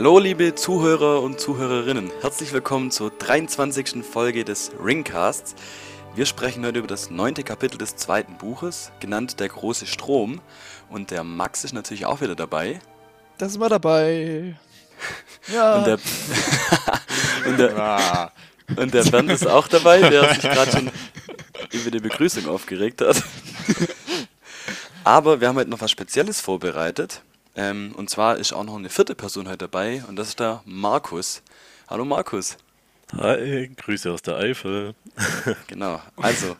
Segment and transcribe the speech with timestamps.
[0.00, 4.02] Hallo liebe Zuhörer und Zuhörerinnen, herzlich willkommen zur 23.
[4.02, 5.54] Folge des Ringcasts.
[6.14, 10.40] Wir sprechen heute über das neunte Kapitel des zweiten Buches, genannt Der große Strom.
[10.88, 12.80] Und der Max ist natürlich auch wieder dabei.
[13.36, 14.56] Das war dabei.
[15.52, 15.76] Ja.
[15.76, 15.98] Und der,
[17.46, 18.32] und der,
[18.76, 20.90] und der Bernd ist auch dabei, der sich gerade schon
[21.72, 23.22] über die Begrüßung aufgeregt hat.
[25.04, 27.22] Aber wir haben heute noch was Spezielles vorbereitet.
[27.56, 30.62] Ähm, und zwar ist auch noch eine vierte Person heute dabei und das ist der
[30.64, 31.42] Markus.
[31.88, 32.56] Hallo Markus.
[33.16, 34.94] Hi, Grüße aus der Eifel.
[35.66, 36.56] genau, also,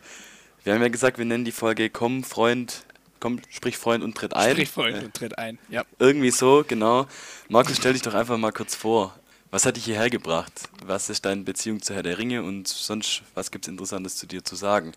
[0.65, 2.85] wir haben ja gesagt, wir nennen die Folge Komm, Freund,
[3.21, 4.51] komm, sprich Freund und tritt ein.
[4.51, 5.85] Sprich Freund äh, und tritt ein, ja.
[6.01, 7.07] Irgendwie so, genau.
[7.49, 9.15] Markus, stell dich doch einfach mal kurz vor.
[9.53, 10.53] Was hat dich hierher gebracht?
[10.85, 14.27] Was ist deine Beziehung zu Herr der Ringe und sonst, was gibt es Interessantes zu
[14.27, 14.93] dir zu sagen?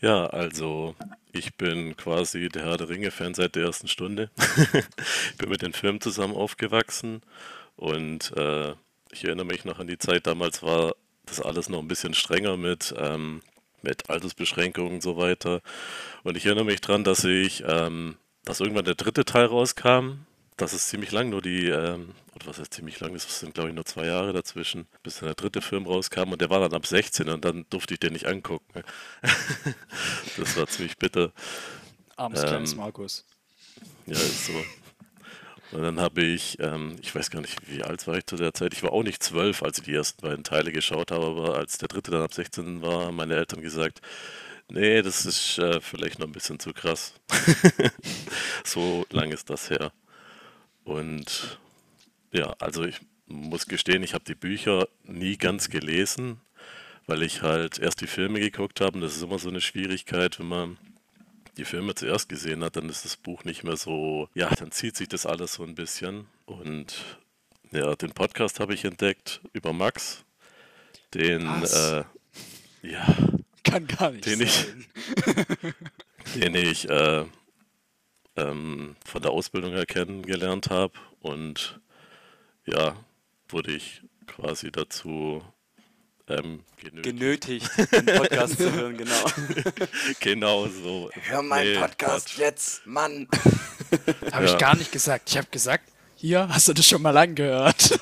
[0.00, 0.94] Ja, also
[1.32, 4.30] ich bin quasi der Herr der Ringe-Fan seit der ersten Stunde.
[5.30, 7.22] ich bin mit den Filmen zusammen aufgewachsen
[7.76, 8.74] und äh,
[9.10, 10.94] ich erinnere mich noch an die Zeit, damals war
[11.26, 13.42] das alles noch ein bisschen strenger mit, ähm,
[13.82, 15.62] mit Altersbeschränkungen und so weiter.
[16.22, 20.26] Und ich erinnere mich daran, dass ich, ähm, dass irgendwann der dritte Teil rauskam
[20.58, 23.70] das ist ziemlich lang, nur die, ähm, oder was heißt ziemlich lang, das sind glaube
[23.70, 26.74] ich nur zwei Jahre dazwischen, bis dann der dritte Film rauskam und der war dann
[26.74, 28.82] ab 16 und dann durfte ich den nicht angucken.
[30.36, 31.32] das war ziemlich bitter.
[32.16, 33.24] Armes ähm, kleines Markus.
[34.06, 34.64] Ja, ist so.
[35.70, 38.54] Und dann habe ich, ähm, ich weiß gar nicht, wie alt war ich zu der
[38.54, 38.72] Zeit.
[38.72, 41.78] Ich war auch nicht zwölf, als ich die ersten beiden Teile geschaut habe, aber als
[41.78, 44.00] der dritte dann ab 16 war, haben meine Eltern gesagt,
[44.70, 47.12] nee, das ist äh, vielleicht noch ein bisschen zu krass.
[48.64, 49.92] so lang ist das her.
[50.88, 51.58] Und
[52.32, 56.40] ja, also ich muss gestehen, ich habe die Bücher nie ganz gelesen,
[57.06, 58.94] weil ich halt erst die Filme geguckt habe.
[58.94, 60.78] Und das ist immer so eine Schwierigkeit, wenn man
[61.58, 64.96] die Filme zuerst gesehen hat, dann ist das Buch nicht mehr so, ja, dann zieht
[64.96, 66.26] sich das alles so ein bisschen.
[66.46, 67.18] Und
[67.70, 70.24] ja, den Podcast habe ich entdeckt über Max,
[71.12, 72.04] den, äh,
[72.82, 73.14] ja,
[73.62, 74.86] kann gar nicht den sein.
[76.34, 77.24] ich, den ich äh,
[78.38, 81.80] ähm, von der Ausbildung her kennengelernt habe und
[82.66, 82.96] ja,
[83.48, 85.42] wurde ich quasi dazu
[86.28, 87.04] ähm, genötigt.
[87.04, 89.24] genötigt, den Podcast zu hören, genau.
[90.20, 91.10] genau so.
[91.14, 92.38] Hör meinen nee, Podcast Quatsch.
[92.38, 93.26] jetzt, Mann.
[94.32, 94.52] habe ja.
[94.52, 95.30] ich gar nicht gesagt.
[95.30, 95.84] Ich habe gesagt,
[96.14, 97.98] hier, hast du das schon mal angehört?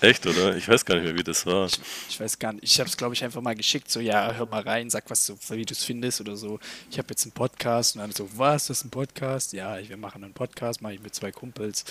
[0.00, 0.56] Echt, oder?
[0.56, 1.66] Ich weiß gar nicht mehr, wie das war.
[1.66, 2.64] Ich, ich weiß gar nicht.
[2.64, 3.90] Ich habe es, glaube ich, einfach mal geschickt.
[3.90, 6.58] So, ja, hör mal rein, sag, was du, wie du es findest oder so.
[6.90, 9.52] Ich habe jetzt einen Podcast und dann so, was, das ist ein Podcast?
[9.52, 11.84] Ja, wir machen einen Podcast, mache ich mit zwei Kumpels.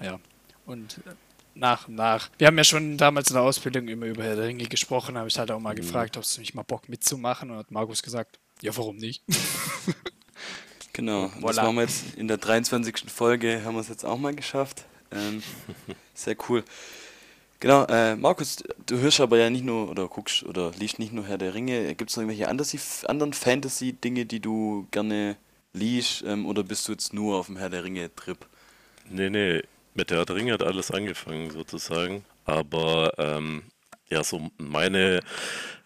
[0.00, 0.18] Ja,
[0.66, 1.12] und äh,
[1.54, 2.30] nach und nach.
[2.38, 5.28] Wir haben ja schon damals in der Ausbildung immer über Herr der Ringe gesprochen, habe
[5.28, 5.78] ich halt auch mal mhm.
[5.78, 9.22] gefragt, ob du nicht mal Bock mitzumachen und hat Markus gesagt, ja, warum nicht?
[10.92, 11.46] genau, voilà.
[11.46, 13.04] das machen wir jetzt in der 23.
[13.08, 14.84] Folge, haben wir es jetzt auch mal geschafft.
[15.10, 15.42] Ähm,
[16.14, 16.64] sehr cool.
[17.60, 21.26] Genau, äh, Markus, du hörst aber ja nicht nur oder guckst oder liest nicht nur
[21.26, 21.94] Herr der Ringe.
[21.96, 22.48] Gibt es noch irgendwelche
[23.08, 25.36] anderen Fantasy-Dinge, die du gerne
[25.72, 28.38] liest ähm, oder bist du jetzt nur auf dem Herr der Ringe-Trip?
[29.10, 29.62] Nee, nee,
[29.94, 32.24] mit Herr der Ringe hat alles angefangen sozusagen.
[32.44, 33.64] Aber ähm,
[34.08, 35.20] ja, so meine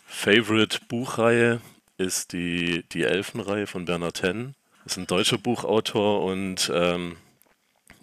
[0.07, 1.63] Favorite-Buchreihe
[1.97, 4.55] ist die, die Elfenreihe von Bernhard Henn.
[4.85, 7.17] Ist ein deutscher Buchautor und ähm,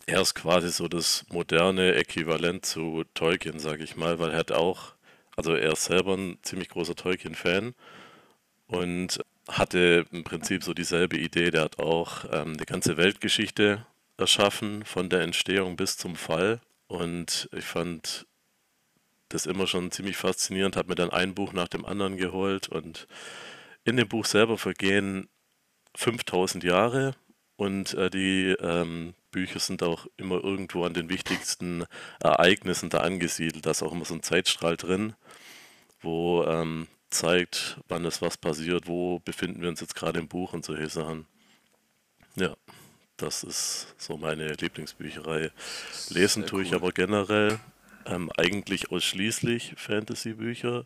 [0.09, 4.51] er ist quasi so das moderne Äquivalent zu Tolkien, sage ich mal, weil er hat
[4.51, 4.93] auch,
[5.35, 7.75] also er ist selber ein ziemlich großer Tolkien-Fan
[8.67, 11.51] und hatte im Prinzip so dieselbe Idee.
[11.51, 13.85] Der hat auch ähm, die ganze Weltgeschichte
[14.17, 16.59] erschaffen, von der Entstehung bis zum Fall.
[16.87, 18.25] Und ich fand
[19.29, 23.07] das immer schon ziemlich faszinierend, habe mir dann ein Buch nach dem anderen geholt und
[23.85, 25.29] in dem Buch selber vergehen
[25.95, 27.15] 5000 Jahre
[27.59, 31.83] und äh, die ähm, Bücher sind auch immer irgendwo an den wichtigsten
[32.21, 33.65] Ereignissen da angesiedelt.
[33.65, 35.13] Da ist auch immer so ein Zeitstrahl drin,
[36.01, 40.53] wo ähm, zeigt, wann ist was passiert, wo befinden wir uns jetzt gerade im Buch
[40.53, 41.25] und solche Sachen.
[42.37, 42.55] Ja,
[43.17, 45.51] das ist so meine Lieblingsbücherei.
[46.07, 47.59] Lesen tue ich aber generell
[48.05, 50.85] ähm, eigentlich ausschließlich Fantasy-Bücher.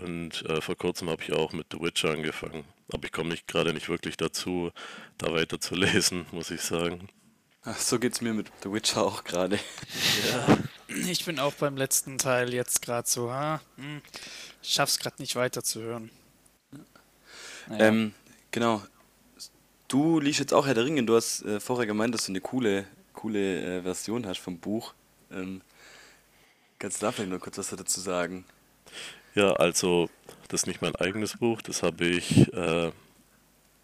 [0.00, 2.64] Und äh, vor kurzem habe ich auch mit The Witcher angefangen.
[2.92, 4.70] Aber ich komme nicht gerade nicht wirklich dazu,
[5.18, 7.08] da weiter zu lesen, muss ich sagen.
[7.64, 9.58] Ach, so geht's mir mit The Witcher auch gerade.
[10.30, 10.58] Ja.
[11.08, 14.02] Ich bin auch beim letzten Teil jetzt gerade so, ha, hm,
[14.62, 16.10] schaff's gerade nicht weiterzuhören.
[17.68, 17.86] Naja.
[17.86, 18.14] Ähm,
[18.50, 18.82] genau.
[19.88, 21.04] Du liest jetzt auch Herr der Ringe.
[21.04, 24.94] Du hast äh, vorher gemeint, dass du eine coole, coole äh, Version hast vom Buch.
[25.30, 25.62] Ähm,
[26.78, 28.44] kannst du da vielleicht noch kurz was dazu sagen?
[29.34, 30.10] Ja, also
[30.52, 32.92] das ist nicht mein eigenes Buch, das habe ich äh,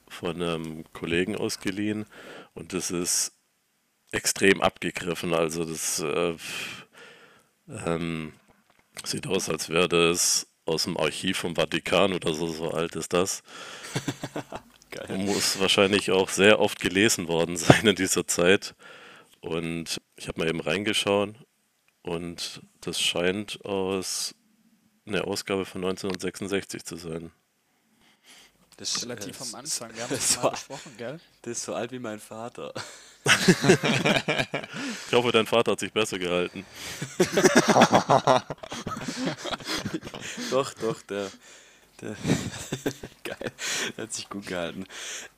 [0.06, 2.04] von einem Kollegen ausgeliehen
[2.52, 3.32] und das ist
[4.12, 5.32] extrem abgegriffen.
[5.32, 6.34] Also das äh,
[7.68, 8.34] ähm,
[9.02, 13.14] sieht aus, als wäre das aus dem Archiv vom Vatikan oder so, so alt ist
[13.14, 13.42] das.
[15.08, 18.74] Muss wahrscheinlich auch sehr oft gelesen worden sein in dieser Zeit.
[19.40, 21.34] Und ich habe mal eben reingeschaut
[22.02, 24.34] und das scheint aus
[25.08, 27.30] einer Ausgabe von 1966 zu sein.
[28.78, 31.18] Das ist relativ am Anfang, wir haben das mal besprochen, gell?
[31.42, 32.72] Das ist so alt wie mein Vater.
[35.08, 36.64] ich hoffe, dein Vater hat sich besser gehalten.
[40.50, 41.28] doch, doch, der,
[42.00, 42.16] der
[43.24, 43.52] geil,
[43.96, 44.86] der hat sich gut gehalten.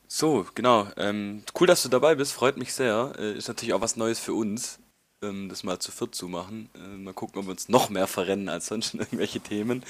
[0.07, 0.89] So, genau.
[0.97, 3.15] Ähm, cool, dass du dabei bist, freut mich sehr.
[3.19, 4.79] Äh, ist natürlich auch was Neues für uns,
[5.21, 6.71] das mal zu viert zu machen.
[6.75, 9.85] Äh, mal gucken, ob wir uns noch mehr verrennen als sonst in irgendwelche Themen.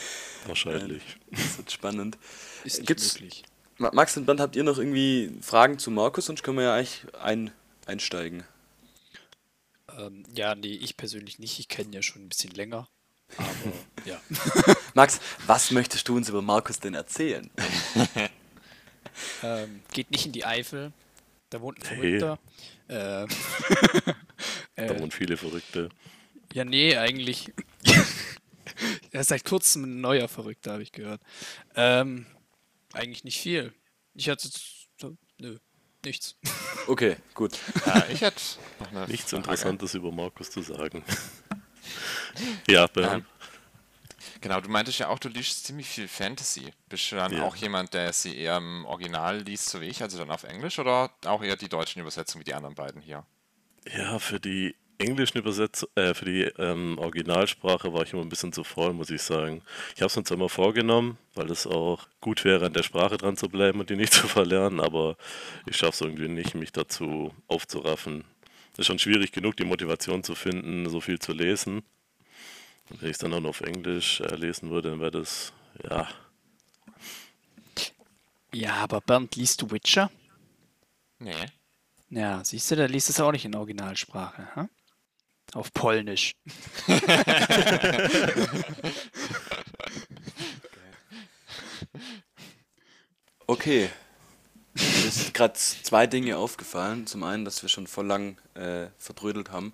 [0.47, 1.03] Wahrscheinlich.
[1.31, 2.19] Äh, das wird spannend.
[2.65, 3.45] Ist nicht Gibt's, möglich.
[3.79, 6.27] Max und Bernd, habt ihr noch irgendwie Fragen zu Markus?
[6.27, 7.53] Sonst können wir ja eigentlich ein,
[7.87, 8.45] einsteigen.
[9.97, 11.59] Ähm, ja, nee, ich persönlich nicht.
[11.61, 12.89] Ich kenne ja schon ein bisschen länger.
[13.37, 13.49] Aber
[14.05, 14.21] ja.
[14.95, 17.49] Max, was möchtest du uns über Markus denn erzählen?
[19.45, 20.93] ähm, geht nicht in die Eifel.
[21.51, 22.39] Da wohnt ein Verrückter.
[22.43, 22.80] Hey.
[22.91, 23.29] Ähm,
[24.77, 25.91] da wohnen viele Verrückte.
[26.53, 27.53] Ja, nee, eigentlich.
[29.13, 31.21] er ist seit kurzem ein neuer Verrückter, habe ich gehört.
[31.77, 32.27] Ähm,
[32.93, 33.73] eigentlich nicht viel.
[34.15, 34.49] Ich hatte.
[35.39, 35.59] Nö,
[36.05, 36.37] nichts.
[36.87, 37.57] Okay, gut.
[37.87, 38.41] Ja, ich hätte
[39.07, 41.05] nichts Interessantes über Markus zu sagen.
[42.69, 43.27] ja, Bernd.
[44.41, 46.73] Genau, du meintest ja auch, du liest ziemlich viel Fantasy.
[46.89, 47.43] Bist du dann ja.
[47.45, 50.79] auch jemand, der sie eher im Original liest, so wie ich, also dann auf Englisch,
[50.79, 53.25] oder auch eher die deutschen Übersetzungen wie die anderen beiden hier?
[53.95, 58.53] Ja, für die englischen Übersetzung, äh, für die ähm, Originalsprache war ich immer ein bisschen
[58.53, 59.63] zu faul, muss ich sagen.
[59.95, 63.37] Ich habe es uns immer vorgenommen, weil es auch gut wäre, an der Sprache dran
[63.37, 65.17] zu bleiben und die nicht zu verlernen, aber
[65.67, 68.25] ich schaffe es irgendwie nicht, mich dazu aufzuraffen.
[68.73, 71.83] Es ist schon schwierig genug, die Motivation zu finden, so viel zu lesen.
[72.91, 75.53] Und wenn ich es dann auch noch auf Englisch äh, lesen würde, dann wäre das,
[75.89, 76.09] ja.
[78.53, 80.11] Ja, aber Bernd, liest du Witcher?
[81.19, 81.47] Nee.
[82.11, 84.49] Ja, siehst du, da liest es auch nicht in Originalsprache.
[84.55, 84.69] Hm?
[85.53, 86.35] Auf Polnisch.
[93.47, 93.91] okay.
[94.75, 97.07] Mir sind gerade zwei Dinge aufgefallen.
[97.07, 99.73] Zum einen, dass wir schon voll lang äh, verdrödelt haben.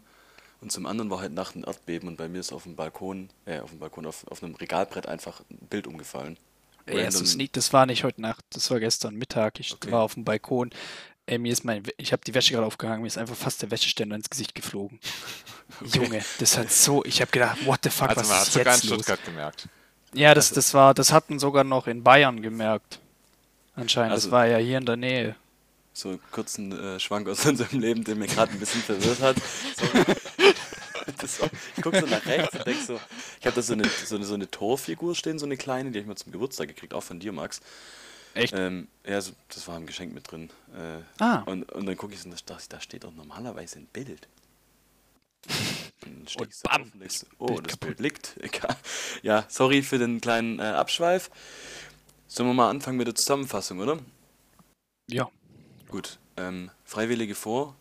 [0.67, 3.31] Und zum anderen war heute Nacht ein Erdbeben und bei mir ist auf dem Balkon,
[3.45, 6.37] äh, auf dem Balkon, auf, auf einem Regalbrett einfach ein Bild umgefallen.
[6.91, 9.61] Ja, das, das war nicht heute Nacht, das war gestern Mittag.
[9.61, 9.93] Ich okay.
[9.93, 10.71] war auf dem Balkon.
[11.27, 13.71] Ey, mir ist mein, ich habe die Wäsche gerade aufgehangen, mir ist einfach fast der
[13.71, 14.99] Wäscheständer ins Gesicht geflogen.
[15.81, 15.99] Okay.
[15.99, 18.75] Junge, das hat so, ich habe gedacht, what the fuck, also was man ist sogar
[18.75, 19.27] jetzt in Stuttgart los?
[19.27, 19.69] gemerkt.
[20.15, 23.01] Ja, das, das war, das hatten sogar noch in Bayern gemerkt.
[23.75, 25.37] Anscheinend, also, das war ja hier in der Nähe.
[25.97, 29.37] So kurzen äh, Schwank aus unserem Leben, der mir gerade ein bisschen verwirrt hat.
[29.79, 33.01] So, so, ich gucke so nach rechts und denke so,
[33.41, 35.99] ich habe da so eine, so, eine, so eine Torfigur stehen, so eine kleine, die
[35.99, 37.63] habe ich mal zum Geburtstag gekriegt, auch von dir, Max.
[38.35, 38.53] Echt?
[38.55, 40.51] Ähm, ja, so, das war ein Geschenk mit drin.
[40.75, 41.39] Äh, ah.
[41.47, 44.29] Und, und dann gucke ich so, da, da steht doch normalerweise ein Bild.
[46.05, 47.77] Und, und bam, auf so, oh, Bild das.
[47.79, 48.39] Bild liegt.
[49.23, 51.31] ja, sorry für den kleinen äh, Abschweif.
[52.29, 53.99] Sollen wir mal anfangen mit der Zusammenfassung, oder?
[55.09, 55.31] Ja.
[55.89, 56.19] Gut.
[56.37, 57.77] Ähm, Freiwillige vor.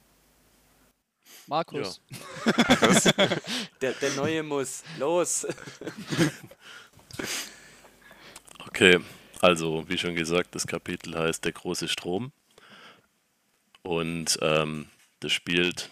[1.47, 2.01] Markus.
[2.45, 3.27] Ja.
[3.81, 4.83] der, der Neue muss.
[4.97, 5.45] Los.
[8.67, 8.99] okay.
[9.41, 12.31] Also, wie schon gesagt, das Kapitel heißt Der große Strom.
[13.83, 15.91] Und ähm, das spielt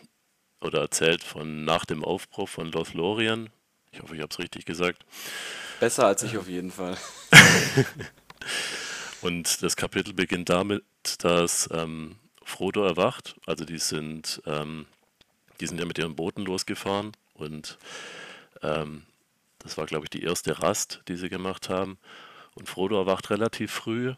[0.62, 3.50] oder erzählt von nach dem Aufbruch von Lothlorien.
[3.92, 5.06] Ich hoffe, ich habe es richtig gesagt.
[5.80, 6.98] Besser als ich auf jeden Fall.
[9.22, 10.84] Und das Kapitel beginnt damit,
[11.24, 13.36] dass ähm, Frodo erwacht.
[13.46, 14.86] Also die sind, ähm,
[15.60, 17.78] die sind ja mit ihren Booten losgefahren und
[18.62, 19.04] ähm,
[19.60, 21.98] das war, glaube ich, die erste Rast, die sie gemacht haben.
[22.56, 24.14] Und Frodo erwacht relativ früh.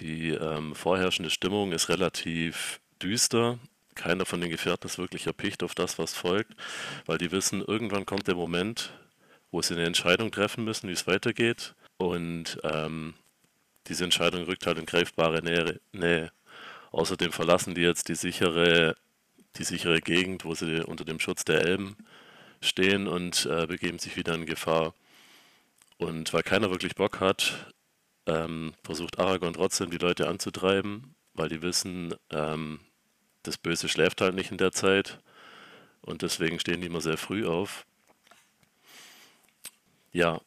[0.00, 3.58] Die ähm, vorherrschende Stimmung ist relativ düster.
[3.94, 6.52] Keiner von den Gefährten ist wirklich erpicht auf das, was folgt,
[7.06, 8.92] weil die wissen, irgendwann kommt der Moment,
[9.52, 11.74] wo sie eine Entscheidung treffen müssen, wie es weitergeht.
[11.96, 13.14] Und ähm,
[13.86, 15.42] diese Entscheidung rückt halt in greifbare
[15.92, 16.32] Nähe.
[16.92, 18.96] Außerdem verlassen die jetzt die sichere,
[19.56, 21.96] die sichere Gegend, wo sie unter dem Schutz der Elben
[22.60, 24.94] stehen und äh, begeben sich wieder in Gefahr.
[25.98, 27.72] Und weil keiner wirklich Bock hat,
[28.26, 32.80] ähm, versucht Aragorn trotzdem die Leute anzutreiben, weil die wissen, ähm,
[33.42, 35.18] das Böse schläft halt nicht in der Zeit
[36.00, 37.86] und deswegen stehen die immer sehr früh auf.
[40.12, 40.40] Ja,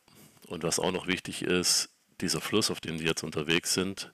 [0.48, 1.90] und was auch noch wichtig ist,
[2.22, 4.12] dieser Fluss, auf dem die jetzt unterwegs sind,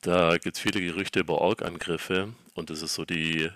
[0.00, 3.50] da gibt es viele Gerüchte über Ork-Angriffe und das ist so die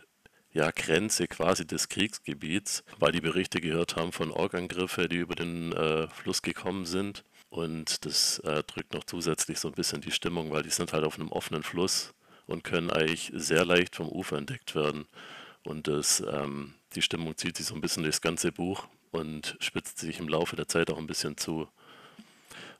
[0.57, 5.73] ja, Grenze quasi des Kriegsgebiets, weil die Berichte gehört haben von Organgriffe, die über den
[5.73, 7.25] äh, Fluss gekommen sind.
[7.51, 11.05] Und das äh, drückt noch zusätzlich so ein bisschen die Stimmung, weil die sind halt
[11.05, 12.15] auf einem offenen Fluss
[12.47, 15.07] und können eigentlich sehr leicht vom Ufer entdeckt werden.
[15.63, 19.99] Und das, ähm, die Stimmung zieht sich so ein bisschen durchs ganze Buch und spitzt
[19.99, 21.69] sich im Laufe der Zeit auch ein bisschen zu.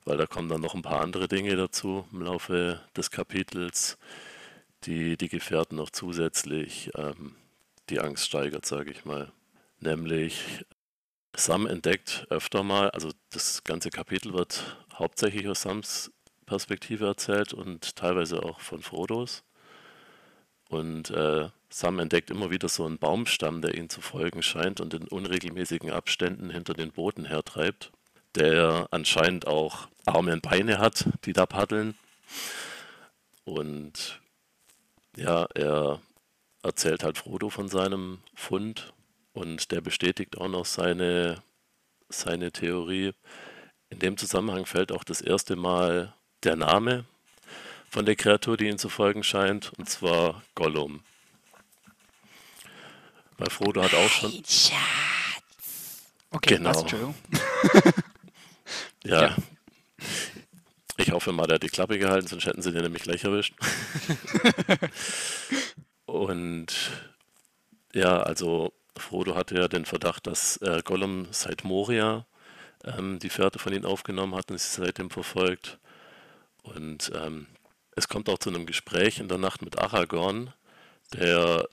[0.07, 3.99] Weil da kommen dann noch ein paar andere Dinge dazu im Laufe des Kapitels,
[4.85, 7.35] die die Gefährten noch zusätzlich ähm,
[7.91, 9.33] die Angst steigert, sage ich mal.
[9.81, 10.65] Nämlich
[11.35, 16.13] Sam entdeckt öfter mal, also das ganze Kapitel wird hauptsächlich aus Sams
[16.47, 19.43] Perspektive erzählt und teilweise auch von Frodos.
[20.69, 24.95] Und äh, Sam entdeckt immer wieder so einen Baumstamm, der ihm zu folgen scheint und
[24.95, 27.91] in unregelmäßigen Abständen hinter den Booten hertreibt,
[28.37, 31.97] der anscheinend auch Arme und Beine hat, die da paddeln.
[33.45, 34.21] Und
[35.17, 36.01] ja, er
[36.63, 38.93] erzählt halt Frodo von seinem Fund
[39.33, 41.43] und der bestätigt auch noch seine,
[42.09, 43.13] seine Theorie.
[43.89, 46.13] In dem Zusammenhang fällt auch das erste Mal
[46.43, 47.05] der Name
[47.89, 51.03] von der Kreatur, die ihm zu folgen scheint, und zwar Gollum.
[53.39, 54.33] Weil Frodo hat auch schon.
[56.31, 56.87] Okay, Genau.
[59.05, 59.23] Ja.
[59.23, 59.37] Ja.
[60.99, 63.55] Ich hoffe mal, der hat die Klappe gehalten, sonst hätten sie den nämlich gleich erwischt.
[66.07, 66.75] Und
[67.93, 72.27] ja, also Frodo hatte ja den Verdacht, dass äh, Gollum seit Moria
[72.85, 75.79] ähm, die Fährte von ihnen aufgenommen hat und sie seitdem verfolgt.
[76.63, 77.47] Und ähm,
[77.95, 80.53] es kommt auch zu einem Gespräch in der Nacht mit Aragorn,
[81.13, 81.69] der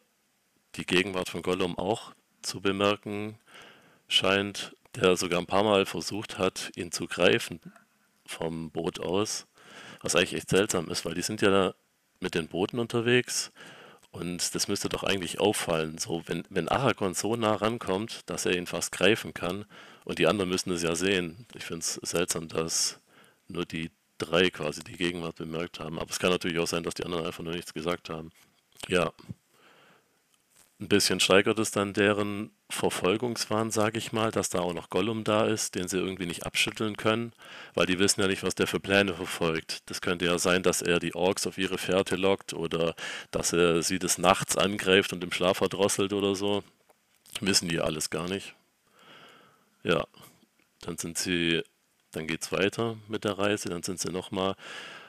[0.75, 3.37] die Gegenwart von Gollum auch zu bemerken
[4.07, 7.59] scheint, der sogar ein paar Mal versucht hat, ihn zu greifen
[8.25, 9.47] vom Boot aus,
[10.01, 11.75] was eigentlich echt seltsam ist, weil die sind ja da
[12.19, 13.51] mit den Booten unterwegs
[14.11, 18.55] und das müsste doch eigentlich auffallen, so wenn, wenn Aragorn so nah rankommt, dass er
[18.55, 19.65] ihn fast greifen kann
[20.05, 21.47] und die anderen müssen es ja sehen.
[21.55, 22.99] Ich finde es seltsam, dass
[23.47, 26.93] nur die drei quasi die Gegenwart bemerkt haben, aber es kann natürlich auch sein, dass
[26.93, 28.31] die anderen einfach nur nichts gesagt haben.
[28.87, 29.11] Ja,
[30.83, 35.23] ein bisschen steigert es dann deren Verfolgungswahn, sage ich mal, dass da auch noch Gollum
[35.23, 37.33] da ist, den sie irgendwie nicht abschütteln können,
[37.73, 39.89] weil die wissen ja nicht, was der für Pläne verfolgt.
[39.89, 42.95] Das könnte ja sein, dass er die Orks auf ihre Fährte lockt oder
[43.31, 46.63] dass er sie des Nachts angreift und im Schlaf verdrosselt oder so.
[47.39, 48.53] Wissen die alles gar nicht.
[49.83, 50.05] Ja,
[50.81, 51.63] dann sind sie,
[52.11, 54.55] dann geht's weiter mit der Reise, dann sind sie nochmal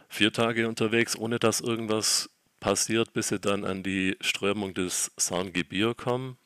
[0.09, 2.31] vier Tage unterwegs, ohne dass irgendwas
[2.65, 6.39] passiert, bis sie dann an die Strömung des Sarngebir kommen,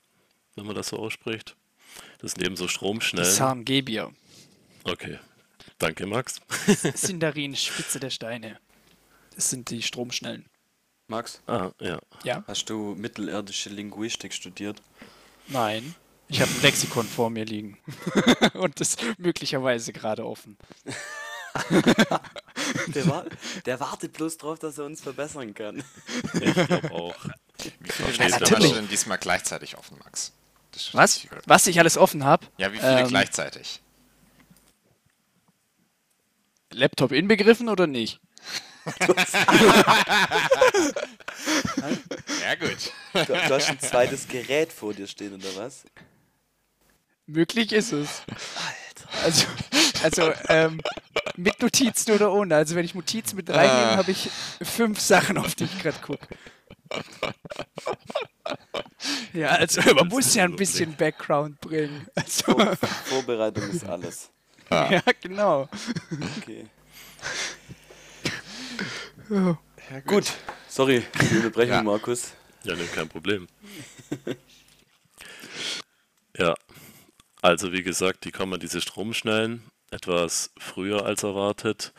[0.56, 1.54] wenn man das so ausspricht.
[2.18, 3.30] Das sind eben so Stromschnellen.
[3.30, 4.12] Sarngebier.
[4.82, 5.20] Okay,
[5.78, 6.40] danke Max.
[6.94, 8.58] Sindarin, Spitze der Steine.
[9.36, 10.46] Das sind die Stromschnellen.
[11.06, 12.00] Max, Ah, ja.
[12.24, 12.42] Ja?
[12.48, 14.82] hast du mittelirdische Linguistik studiert?
[15.46, 15.94] Nein.
[16.26, 17.78] Ich habe ein Lexikon vor mir liegen.
[18.54, 20.58] Und das möglicherweise gerade offen.
[22.94, 23.24] Der, war,
[23.66, 25.82] der wartet bloß drauf, dass er uns verbessern kann.
[26.40, 27.14] Ich glaube auch.
[27.80, 28.74] Wie viele du Mann.
[28.74, 30.32] denn diesmal gleichzeitig offen, Max?
[30.92, 31.18] Was?
[31.18, 31.30] viel.
[31.46, 32.46] Was ich alles offen habe?
[32.56, 33.80] Ja, wie viele Ähm, gleichzeitig?
[36.72, 38.20] Laptop inbegriffen oder nicht?
[42.42, 42.92] Ja, gut.
[43.12, 45.84] Du, du hast ein zweites Gerät vor dir stehen, oder was?
[47.26, 48.22] Möglich ist es.
[49.24, 49.46] Also,
[50.02, 50.80] also ähm,
[51.36, 52.56] mit Notizen oder ohne.
[52.56, 54.30] Also wenn ich Notizen mit reinnehme, habe ich
[54.62, 56.26] fünf Sachen, auf die ich gerade gucke.
[59.32, 62.06] Ja, also man muss ja ein bisschen Background bringen.
[62.14, 64.30] Also, Vor, Vorbereitung ist alles.
[64.70, 65.68] ja, genau.
[66.38, 66.66] Okay.
[69.30, 70.00] Ja.
[70.06, 70.32] Gut,
[70.68, 71.82] sorry, die Unterbrechung, Ja.
[71.82, 72.32] Markus.
[72.64, 73.46] Ja, ne, kein Problem.
[76.36, 76.54] ja,
[77.42, 81.92] also wie gesagt, die kommen an diese Stromschnellen etwas früher als erwartet,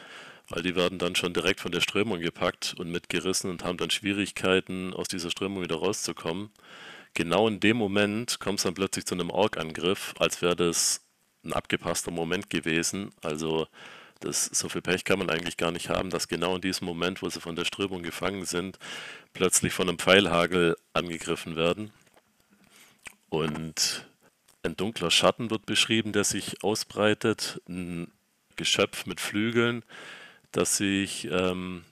[0.49, 3.89] weil die werden dann schon direkt von der Strömung gepackt und mitgerissen und haben dann
[3.89, 6.49] Schwierigkeiten, aus dieser Strömung wieder rauszukommen.
[7.13, 11.01] Genau in dem Moment kommt es dann plötzlich zu einem Ork-Angriff, als wäre das
[11.43, 13.11] ein abgepasster Moment gewesen.
[13.21, 13.67] Also
[14.19, 17.21] das, so viel Pech kann man eigentlich gar nicht haben, dass genau in diesem Moment,
[17.21, 18.77] wo sie von der Strömung gefangen sind,
[19.33, 21.91] plötzlich von einem Pfeilhagel angegriffen werden.
[23.29, 24.08] Und
[24.63, 28.11] ein dunkler Schatten wird beschrieben, der sich ausbreitet, ein
[28.55, 29.83] Geschöpf mit Flügeln,
[30.51, 31.85] das sich ähm,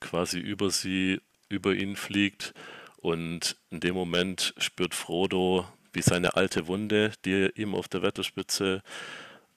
[0.00, 2.54] quasi über sie, über ihn fliegt.
[2.96, 8.82] Und in dem Moment spürt Frodo, wie seine alte Wunde, die ihm auf der Wetterspitze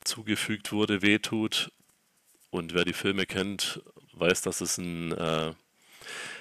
[0.04, 1.72] zugefügt wurde, wehtut.
[2.52, 3.82] Und wer die Filme kennt,
[4.14, 5.54] weiß, dass es ein äh,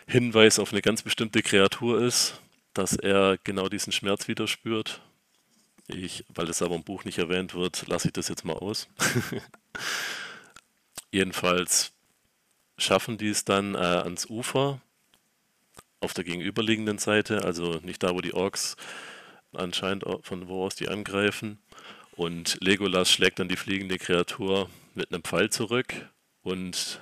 [0.07, 2.41] Hinweis auf eine ganz bestimmte Kreatur ist.
[2.75, 5.01] dass er genau diesen Schmerz wieder spürt.
[5.95, 8.89] Ich, weil es aber im Buch nicht erwähnt wird, lasse ich das jetzt mal aus.
[11.13, 11.93] Jedenfalls
[12.79, 14.81] schaffen die es dann äh, ans Ufer
[16.01, 18.77] auf der gegenüberliegenden Seite, also nicht da, wo die Orks
[19.53, 21.59] anscheinend von wo aus die angreifen.
[22.13, 25.95] Und Legolas schlägt dann die fliegende Kreatur mit einem Pfeil zurück
[26.43, 27.01] und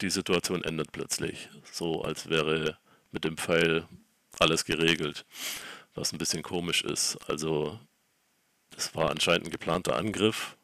[0.00, 1.48] die Situation endet plötzlich.
[1.70, 2.78] So als wäre
[3.12, 3.86] mit dem Pfeil
[4.38, 5.24] alles geregelt,
[5.94, 7.18] was ein bisschen komisch ist.
[7.28, 7.78] Also
[8.70, 10.56] das war anscheinend ein geplanter Angriff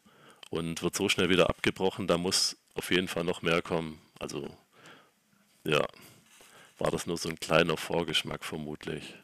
[0.50, 4.00] und wird so schnell wieder abgebrochen, da muss auf jeden Fall noch mehr kommen.
[4.18, 4.48] Also
[5.64, 5.86] ja,
[6.78, 9.14] war das nur so ein kleiner Vorgeschmack vermutlich.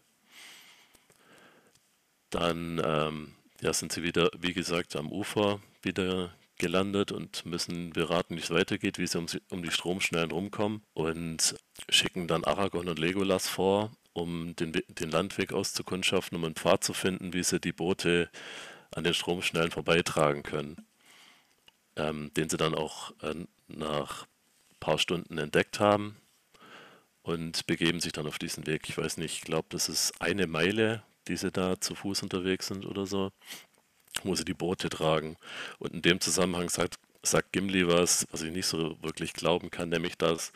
[2.30, 8.36] Dann ähm, ja, sind sie wieder, wie gesagt, am Ufer wieder gelandet und müssen beraten,
[8.36, 11.56] wie es weitergeht, wie sie um, um die Stromschnellen rumkommen und
[11.88, 16.94] schicken dann Aragorn und Legolas vor, um den, den Landweg auszukundschaften, um einen Pfad zu
[16.94, 18.30] finden, wie sie die Boote
[18.94, 20.86] an den Stromschnellen vorbeitragen können.
[21.96, 23.34] Ähm, den sie dann auch äh,
[23.68, 26.16] nach ein paar Stunden entdeckt haben
[27.22, 28.88] und begeben sich dann auf diesen Weg.
[28.88, 32.68] Ich weiß nicht, ich glaube, das ist eine Meile, die sie da zu Fuß unterwegs
[32.68, 33.30] sind oder so,
[34.24, 35.36] wo sie die Boote tragen.
[35.78, 39.88] Und in dem Zusammenhang sagt, sagt Gimli was, was ich nicht so wirklich glauben kann,
[39.88, 40.52] nämlich dass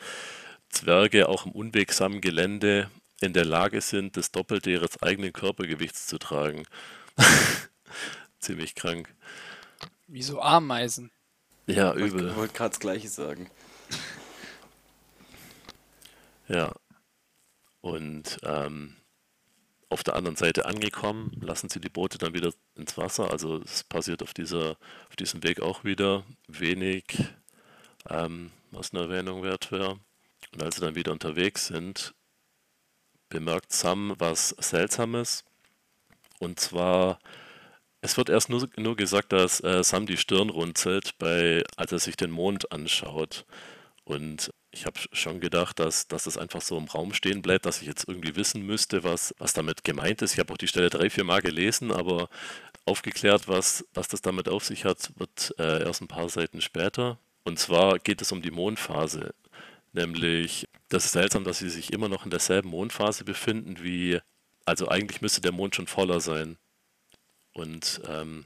[0.69, 2.91] Zwerge auch im unwegsamen Gelände
[3.21, 6.63] in der Lage sind, das Doppelte ihres eigenen Körpergewichts zu tragen.
[8.39, 9.13] Ziemlich krank.
[10.07, 11.11] Wie so Ameisen.
[11.65, 12.29] Ja, übel.
[12.29, 13.49] Ich wollte gerade das Gleiche sagen.
[16.49, 16.73] Ja.
[17.81, 18.95] Und ähm,
[19.89, 23.31] auf der anderen Seite angekommen, lassen sie die Boote dann wieder ins Wasser.
[23.31, 24.77] Also es passiert auf, dieser,
[25.09, 27.03] auf diesem Weg auch wieder wenig,
[28.09, 29.99] ähm, was eine Erwähnung wert wäre.
[30.53, 32.13] Und als sie dann wieder unterwegs sind,
[33.29, 35.43] bemerkt Sam was Seltsames.
[36.39, 37.19] Und zwar,
[38.07, 41.99] es wird erst nur, nur gesagt, dass äh, Sam die Stirn runzelt, bei, als er
[41.99, 43.45] sich den Mond anschaut.
[44.05, 47.81] Und ich habe schon gedacht, dass, dass das einfach so im Raum stehen bleibt, dass
[47.81, 50.33] ich jetzt irgendwie wissen müsste, was, was damit gemeint ist.
[50.33, 52.29] Ich habe auch die Stelle drei, vier Mal gelesen, aber
[52.85, 57.19] aufgeklärt, was, was das damit auf sich hat, wird äh, erst ein paar Seiten später.
[57.43, 59.33] Und zwar geht es um die Mondphase.
[59.91, 64.19] Nämlich, das ist seltsam, dass sie sich immer noch in derselben Mondphase befinden, wie,
[64.63, 66.57] also eigentlich müsste der Mond schon voller sein.
[67.57, 68.45] Und ähm,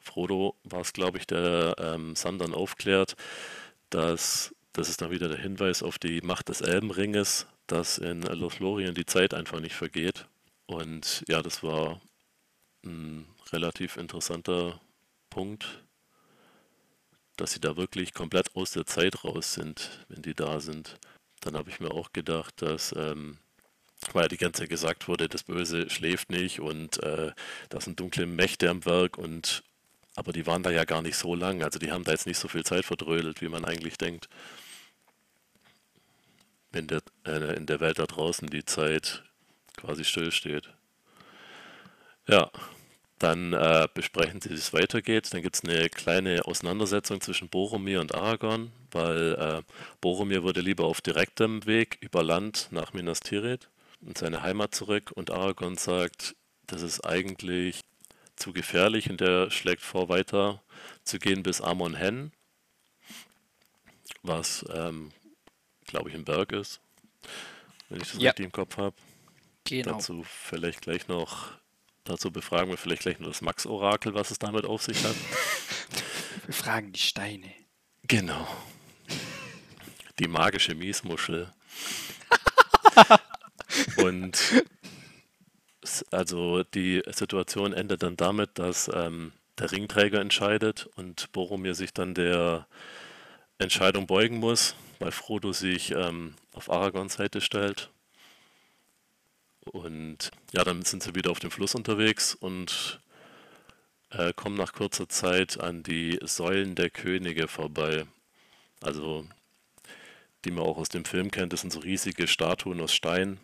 [0.00, 3.14] Frodo war es, glaube ich, der ähm, Sam dann aufklärt,
[3.90, 8.94] dass das ist dann wieder der Hinweis auf die Macht des Elbenringes, dass in Lothlorien
[8.94, 10.26] die Zeit einfach nicht vergeht.
[10.66, 12.00] Und ja, das war
[12.84, 14.80] ein relativ interessanter
[15.28, 15.84] Punkt,
[17.36, 20.98] dass sie da wirklich komplett aus der Zeit raus sind, wenn die da sind.
[21.40, 23.38] Dann habe ich mir auch gedacht, dass, ähm,
[24.12, 27.32] weil die ganze Zeit gesagt wurde, das Böse schläft nicht und äh,
[27.68, 29.62] da sind dunkle Mächte am Werk und
[30.16, 32.38] aber die waren da ja gar nicht so lang, also die haben da jetzt nicht
[32.38, 34.28] so viel Zeit verdrödelt, wie man eigentlich denkt
[36.72, 39.22] wenn der, äh, in der Welt da draußen die Zeit
[39.76, 40.70] quasi stillsteht.
[42.26, 42.50] Ja,
[43.18, 45.32] dann äh, besprechen sie, wie es weitergeht.
[45.32, 49.62] Dann gibt es eine kleine Auseinandersetzung zwischen Boromir und Aragorn, weil äh,
[50.00, 53.68] Boromir würde lieber auf direktem Weg über Land nach Minas Tirith
[54.00, 56.34] in seine Heimat zurück und Aragorn sagt,
[56.66, 57.80] das ist eigentlich
[58.36, 60.62] zu gefährlich und er schlägt vor, weiter
[61.04, 62.32] zu gehen bis Amon Hen,
[64.22, 65.12] was ähm,
[65.84, 66.80] glaube ich, im Berg ist.
[67.88, 68.30] Wenn ich das ja.
[68.30, 68.96] richtig im Kopf habe.
[69.64, 69.92] Genau.
[69.92, 71.52] Dazu vielleicht gleich noch,
[72.04, 75.16] dazu befragen wir vielleicht gleich noch das Max-Orakel, was es damit auf sich hat.
[76.46, 77.52] wir fragen die Steine.
[78.04, 78.48] Genau.
[80.18, 81.52] Die magische Miesmuschel.
[84.02, 84.64] Und
[86.10, 92.14] also die Situation endet dann damit, dass ähm, der Ringträger entscheidet und Boromir sich dann
[92.14, 92.66] der
[93.58, 97.90] Entscheidung beugen muss weil Frodo sich ähm, auf Aragons Seite stellt.
[99.64, 103.00] Und ja, dann sind sie wieder auf dem Fluss unterwegs und
[104.10, 108.06] äh, kommen nach kurzer Zeit an die Säulen der Könige vorbei.
[108.82, 109.26] Also,
[110.44, 113.40] die man auch aus dem Film kennt, das sind so riesige Statuen aus Stein,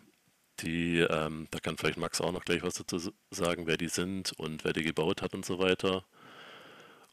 [0.61, 4.33] die, ähm, da kann vielleicht Max auch noch gleich was dazu sagen, wer die sind
[4.37, 6.03] und wer die gebaut hat und so weiter.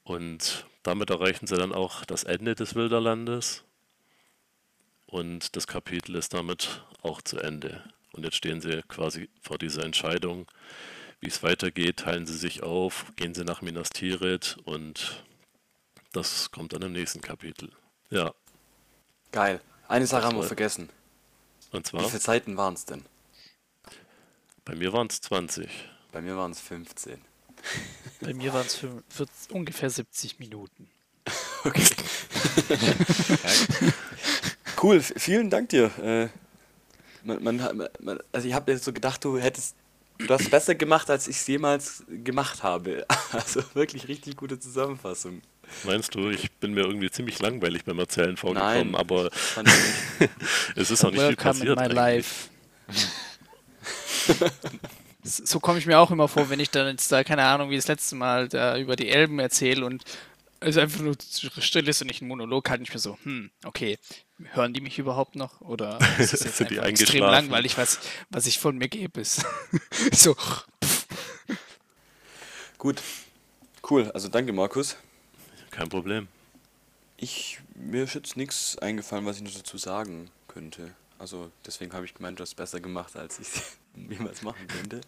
[0.03, 3.65] Und damit erreichen sie dann auch das Ende des Wilderlandes
[5.07, 7.85] und das Kapitel ist damit auch zu Ende.
[8.13, 10.47] Und jetzt stehen sie quasi vor dieser Entscheidung,
[11.21, 11.99] wie es weitergeht.
[11.99, 15.25] Teilen sie sich auf, gehen sie nach Minas Tirith und
[16.13, 17.71] das kommt dann im nächsten Kapitel.
[18.11, 18.35] Ja.
[19.33, 19.61] Geil.
[19.89, 20.89] Eine Sache haben wir vergessen.
[21.71, 22.03] Und zwar?
[22.03, 23.05] Wie viele Seiten waren es denn?
[24.65, 25.69] Bei mir waren es 20.
[26.13, 27.21] Bei mir waren es 15.
[28.21, 28.85] Bei mir waren es
[29.51, 30.89] ungefähr 70 Minuten.
[31.67, 31.83] Okay.
[34.83, 35.91] cool, vielen Dank dir.
[35.99, 36.29] Äh,
[37.23, 39.75] man, man, man, also ich habe jetzt so gedacht, du hättest
[40.19, 43.07] du hast besser gemacht, als ich es jemals gemacht habe.
[43.33, 45.43] Also wirklich richtig gute Zusammenfassung.
[45.83, 49.29] Meinst du, ich bin mir irgendwie ziemlich langweilig beim Erzählen vorgekommen, Nein, aber
[50.77, 51.81] es ist auch nicht viel passiert.
[51.81, 52.49] In my life.
[55.23, 57.77] so komme ich mir auch immer vor, wenn ich dann jetzt da, keine Ahnung, wie
[57.77, 60.05] das letzte Mal da über die Elben erzähle und
[60.61, 61.17] es einfach nur
[61.59, 63.99] still ist und nicht ein Monolog, halte ich mir so, hm, okay,
[64.53, 65.61] hören die mich überhaupt noch?
[65.61, 69.21] Oder ist es jetzt einfach extrem langweilig, was, was ich von mir gebe?
[69.21, 69.45] Ist
[70.13, 70.37] so.
[72.79, 73.03] Gut,
[73.91, 74.11] cool.
[74.13, 74.97] Also danke, Markus.
[75.71, 76.29] Kein Problem.
[77.17, 80.95] Ich, mir ist jetzt nichts eingefallen, was ich noch dazu sagen könnte.
[81.19, 83.49] Also deswegen habe ich gemeint, du hast besser gemacht, als ich
[84.11, 85.01] jemals machen könnte.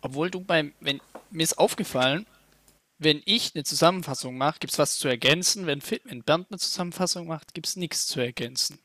[0.00, 1.00] Obwohl du beim, wenn
[1.30, 2.26] mir ist aufgefallen,
[2.98, 5.66] wenn ich eine Zusammenfassung mache, gibt es was zu ergänzen.
[5.66, 8.78] Wenn, wenn Bernd eine Zusammenfassung macht, gibt es nichts zu ergänzen.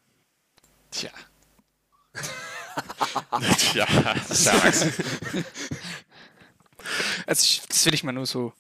[0.91, 1.12] Tja.
[3.58, 3.88] Tja,
[4.30, 4.86] sag's.
[7.26, 8.54] Also ich, das will ich mal nur so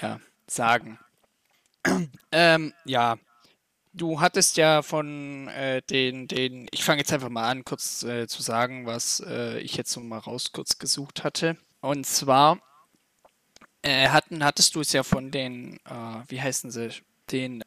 [0.00, 0.98] ja, sagen.
[2.32, 3.18] ähm, ja,
[3.98, 8.26] du hattest ja von äh, den, den, ich fange jetzt einfach mal an, kurz äh,
[8.26, 11.56] zu sagen, was äh, ich jetzt so mal raus kurz gesucht hatte.
[11.80, 12.58] Und zwar
[13.82, 16.90] äh, hatten, hattest du es ja von den, äh, wie heißen sie,
[17.30, 17.62] den,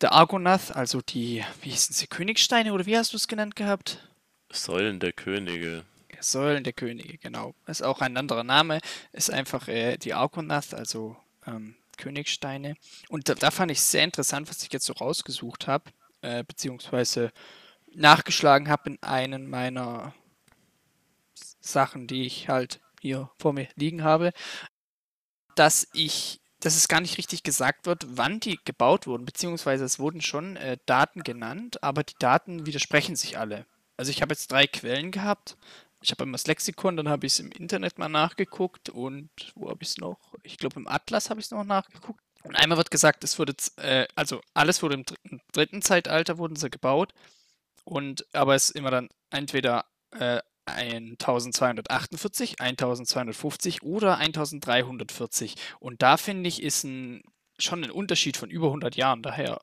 [0.00, 4.08] der Argonath, also die, wie hießen sie, Königsteine oder wie hast du es genannt gehabt?
[4.50, 5.84] Säulen der Könige.
[6.20, 7.54] Säulen der Könige, genau.
[7.66, 8.80] Ist auch ein anderer Name,
[9.12, 12.76] ist einfach äh, die Argonath, also ähm, Königsteine.
[13.08, 15.90] Und da, da, fand ich sehr interessant, was ich jetzt so rausgesucht habe,
[16.22, 17.32] äh, beziehungsweise
[17.94, 20.14] nachgeschlagen habe in einen meiner
[21.60, 24.32] Sachen, die ich halt hier vor mir liegen habe
[25.54, 29.98] dass ich, dass es gar nicht richtig gesagt wird, wann die gebaut wurden, beziehungsweise es
[29.98, 33.66] wurden schon äh, Daten genannt, aber die Daten widersprechen sich alle.
[33.96, 35.56] Also ich habe jetzt drei Quellen gehabt.
[36.04, 39.70] Ich habe immer das Lexikon, dann habe ich es im Internet mal nachgeguckt und wo
[39.70, 40.18] habe ich es noch?
[40.42, 42.20] Ich glaube im Atlas habe ich es noch nachgeguckt.
[42.42, 46.56] Und einmal wird gesagt, es wurde, äh, also alles wurde im dritten, dritten Zeitalter wurden
[46.56, 47.14] sie gebaut
[47.84, 55.54] und aber es ist immer dann entweder äh, 1248, 1250 oder 1340.
[55.80, 57.22] Und da finde ich, ist ein,
[57.58, 59.22] schon ein Unterschied von über 100 Jahren.
[59.22, 59.60] Daher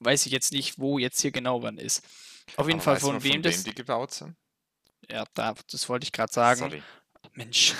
[0.00, 2.04] weiß ich jetzt nicht, wo jetzt hier genau wann ist.
[2.56, 3.64] Auf jeden Aber Fall von wem das.
[3.64, 4.36] die gebaut sind?
[5.10, 6.60] Ja, da, das wollte ich gerade sagen.
[6.60, 6.82] Sorry.
[7.34, 7.74] Mensch,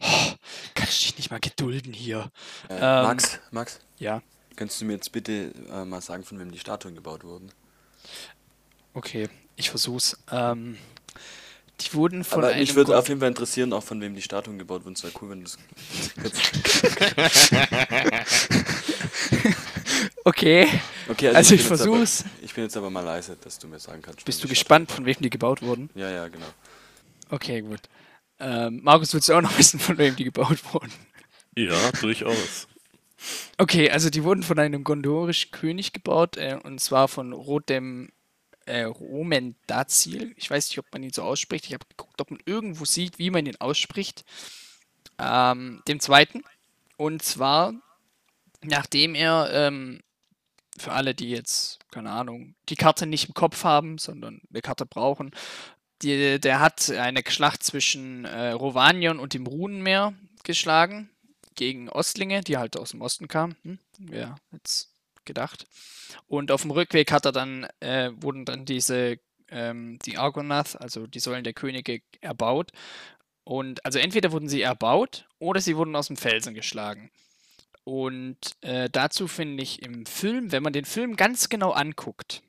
[0.00, 0.32] oh,
[0.74, 2.30] kann ich dich nicht mal gedulden hier.
[2.68, 3.80] Äh, ähm, Max, Max.
[3.98, 4.22] Ja.
[4.56, 7.50] Kannst du mir jetzt bitte äh, mal sagen, von wem die Statuen gebaut wurden?
[8.94, 10.16] Okay, ich versuch's.
[10.30, 10.78] Ähm,
[11.80, 14.58] die wurden von Aber mich würde auf jeden Fall interessieren, auch von wem die Statuen
[14.58, 14.94] gebaut wurden.
[14.94, 15.50] Es wäre cool, wenn du
[20.24, 20.68] Okay.
[21.08, 22.22] Okay, also, also ich, ich versuch's.
[22.22, 24.24] Aber, ich bin jetzt aber mal leise, dass du mir sagen kannst.
[24.24, 25.88] Bist du gespannt, von wem die gebaut wurden?
[25.94, 26.46] Ja, ja, genau.
[27.30, 27.80] Okay, gut.
[28.38, 30.92] Ähm, Markus, willst du auch noch wissen, von wem die gebaut wurden?
[31.56, 32.66] Ja, durchaus.
[33.58, 38.10] Okay, also die wurden von einem gondorischen König gebaut, äh, und zwar von Rodem
[38.66, 40.32] äh, Roman Dazil.
[40.36, 41.66] Ich weiß nicht, ob man ihn so ausspricht.
[41.66, 44.24] Ich habe geguckt, ob man irgendwo sieht, wie man ihn ausspricht.
[45.18, 46.42] Ähm, dem zweiten.
[46.96, 47.74] Und zwar,
[48.62, 50.00] nachdem er, ähm,
[50.78, 54.86] für alle, die jetzt, keine Ahnung, die Karte nicht im Kopf haben, sondern eine Karte
[54.86, 55.32] brauchen,
[56.02, 61.10] die, der hat eine Schlacht zwischen äh, Rovanion und dem Runenmeer geschlagen
[61.54, 63.56] gegen Ostlinge, die halt aus dem Osten kamen.
[63.62, 63.78] Hm?
[64.12, 64.90] Ja, jetzt
[65.24, 65.66] gedacht.
[66.26, 71.06] Und auf dem Rückweg hat er dann, äh, wurden dann diese, ähm, die Argonath, also
[71.06, 72.72] die Säulen der Könige, erbaut.
[73.44, 77.10] Und also entweder wurden sie erbaut oder sie wurden aus dem Felsen geschlagen.
[77.84, 82.42] Und äh, dazu finde ich im Film, wenn man den Film ganz genau anguckt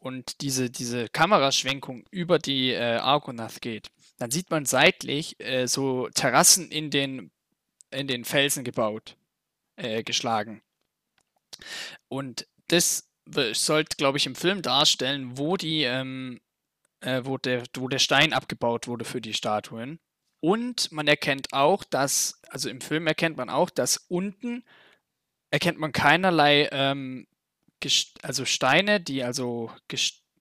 [0.00, 6.08] und diese, diese Kameraschwenkung über die äh, Argonath geht, dann sieht man seitlich äh, so
[6.08, 7.30] Terrassen in den,
[7.90, 9.16] in den Felsen gebaut,
[9.76, 10.62] äh, geschlagen.
[12.08, 13.08] Und das
[13.52, 16.40] sollte, glaube ich, im Film darstellen, wo die, ähm,
[17.00, 20.00] äh, wo, der, wo der Stein abgebaut wurde für die Statuen.
[20.40, 24.64] Und man erkennt auch, dass, also im Film erkennt man auch, dass unten
[25.50, 27.26] erkennt man keinerlei, ähm,
[28.22, 29.70] also Steine, die also,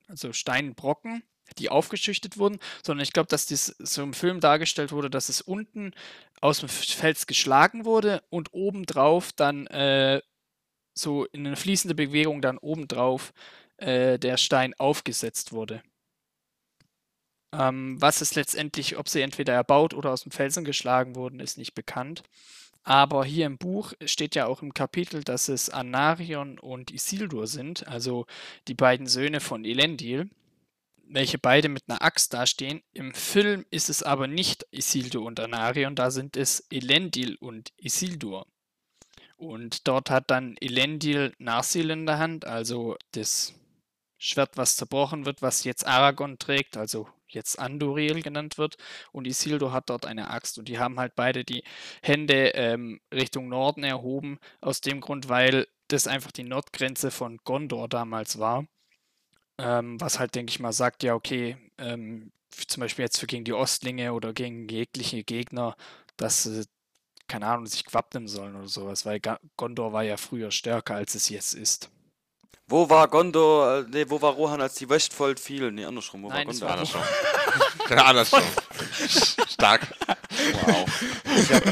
[0.08, 1.23] also Steinbrocken,
[1.58, 5.41] die aufgeschichtet wurden, sondern ich glaube, dass das so im Film dargestellt wurde, dass es
[5.41, 5.93] unten
[6.41, 10.21] aus dem Fels geschlagen wurde und obendrauf dann äh,
[10.93, 13.34] so in eine fließende Bewegung dann obendrauf
[13.78, 15.82] äh, der Stein aufgesetzt wurde.
[17.52, 21.58] Ähm, was es letztendlich, ob sie entweder erbaut oder aus dem Felsen geschlagen wurden, ist
[21.58, 22.21] nicht bekannt.
[22.89, 27.88] Aber hier im Buch steht ja auch im Kapitel, dass es Anarion und Isildur sind,
[27.88, 28.25] also
[28.67, 30.28] die beiden Söhne von Elendil,
[31.04, 32.82] welche beide mit einer Axt dastehen.
[32.93, 38.47] Im Film ist es aber nicht Isildur und Anarion, da sind es Elendil und Isildur.
[39.38, 43.54] Und dort hat dann Elendil Narsil in der Hand, also das
[44.17, 48.77] Schwert, was zerbrochen wird, was jetzt Aragorn trägt, also jetzt Anduril genannt wird.
[49.11, 50.57] Und Isildur hat dort eine Axt.
[50.57, 51.63] Und die haben halt beide die
[52.01, 57.89] Hände ähm, Richtung Norden erhoben, aus dem Grund, weil das einfach die Nordgrenze von Gondor
[57.89, 58.65] damals war.
[59.57, 63.43] Ähm, was halt, denke ich mal, sagt, ja, okay, ähm, zum Beispiel jetzt für gegen
[63.45, 65.75] die Ostlinge oder gegen jegliche Gegner,
[66.17, 66.65] dass sie,
[67.27, 69.19] keine Ahnung, sich wappnen sollen oder sowas, weil
[69.57, 71.91] Gondor war ja früher stärker, als es jetzt ist.
[72.69, 75.71] Wo war Gondor, äh, nee, wo war Rohan, als die Westfold fiel?
[75.71, 76.69] Nee, andersrum, wo Nein, war Gondor?
[76.69, 77.01] Andersrum.
[77.89, 78.43] ja, andersrum.
[79.49, 79.88] Stark.
[80.62, 80.86] Wow.
[81.36, 81.63] Ich, hab,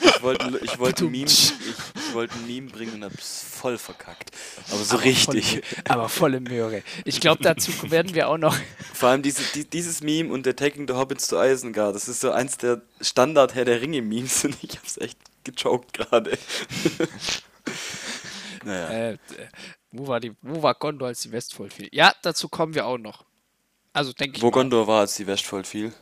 [0.00, 1.52] ich wollte ich wollt ein, Meme, ich,
[1.94, 4.30] ich wollt ein Meme bringen und hab's voll verkackt.
[4.70, 5.50] Aber so aber richtig.
[5.50, 6.82] Volle, aber volle Möhre.
[7.04, 8.56] Ich glaube, dazu werden wir auch noch.
[8.94, 12.20] Vor allem diese, die, dieses Meme und der Taking the Hobbits to Isengard, das ist
[12.20, 16.38] so eins der Standard-Herr der Ringe-Memes und ich hab's echt gechoked gerade.
[18.64, 19.10] naja.
[19.10, 19.18] Äh,
[19.98, 21.88] wo war, die, wo war Gondor, als die Westfold fiel?
[21.92, 23.24] Ja, dazu kommen wir auch noch.
[23.92, 24.42] Also denke ich.
[24.42, 24.52] Wo mal.
[24.52, 25.92] Gondor war, als die Westfold fiel?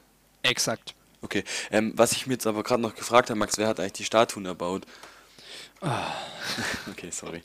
[0.42, 0.94] Exakt.
[1.22, 1.44] Okay.
[1.70, 4.04] Ähm, was ich mir jetzt aber gerade noch gefragt habe, Max, wer hat eigentlich die
[4.04, 4.87] Statuen erbaut?
[5.80, 5.88] Oh.
[6.90, 7.42] okay, sorry.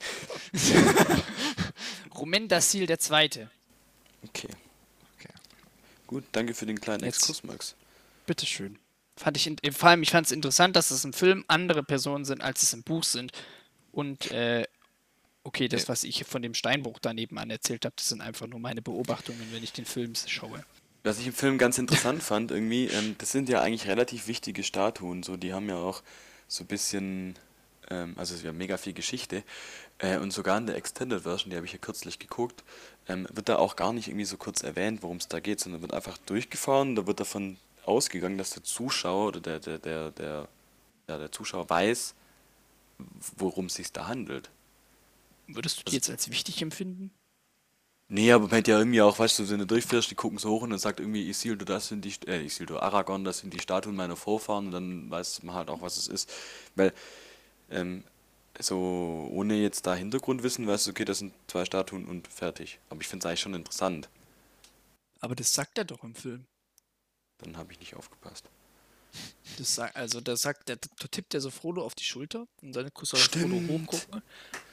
[2.16, 3.50] Rumendasil der Zweite.
[4.28, 4.50] Okay.
[5.18, 5.34] okay.
[6.08, 7.76] Gut, danke für den kleinen Exkurs, Max.
[8.26, 8.78] Bitteschön.
[9.16, 12.42] Fand ich, vor allem, ich fand es interessant, dass es im Film andere Personen sind,
[12.42, 13.32] als es im Buch sind.
[13.92, 14.66] Und äh,
[15.44, 18.60] okay, das, was ich von dem Steinbruch daneben an erzählt habe, das sind einfach nur
[18.60, 20.64] meine Beobachtungen, wenn ich den Film schaue.
[21.04, 24.64] Was ich im Film ganz interessant fand, irgendwie, ähm, das sind ja eigentlich relativ wichtige
[24.64, 26.04] Statuen, so, die haben ja auch
[26.48, 27.36] so ein bisschen,
[27.90, 29.44] ähm, also es ist ja mega viel Geschichte.
[30.00, 32.64] Äh, und sogar in der Extended Version, die habe ich ja kürzlich geguckt,
[33.08, 35.82] ähm, wird da auch gar nicht irgendwie so kurz erwähnt, worum es da geht, sondern
[35.82, 40.48] wird einfach durchgefahren, da wird davon ausgegangen, dass der Zuschauer oder der, der, der, der,
[41.08, 42.14] ja, der Zuschauer weiß,
[43.38, 44.50] worum es sich da handelt.
[45.56, 47.12] Würdest du die jetzt als wichtig empfinden?
[48.12, 50.50] Nee, aber man hätte ja irgendwie auch, weißt du, wenn du durchfährst, die gucken so
[50.50, 53.60] hoch und dann sagt irgendwie Isildur, das sind die, äh, Isildur, Aragorn, das sind die
[53.60, 56.32] Statuen meiner Vorfahren und dann weiß man halt auch, was es ist.
[56.76, 56.92] Weil,
[57.70, 58.04] ähm,
[58.60, 62.80] so ohne jetzt da Hintergrundwissen, weißt du, okay, das sind zwei Statuen und fertig.
[62.90, 64.10] Aber ich finde es eigentlich schon interessant.
[65.20, 66.46] Aber das sagt er doch im Film.
[67.38, 68.50] Dann habe ich nicht aufgepasst.
[69.58, 72.90] Das also da sagt der, da tippt er so Frodo auf die Schulter und dann
[73.02, 74.22] soll Frodo hochgucken.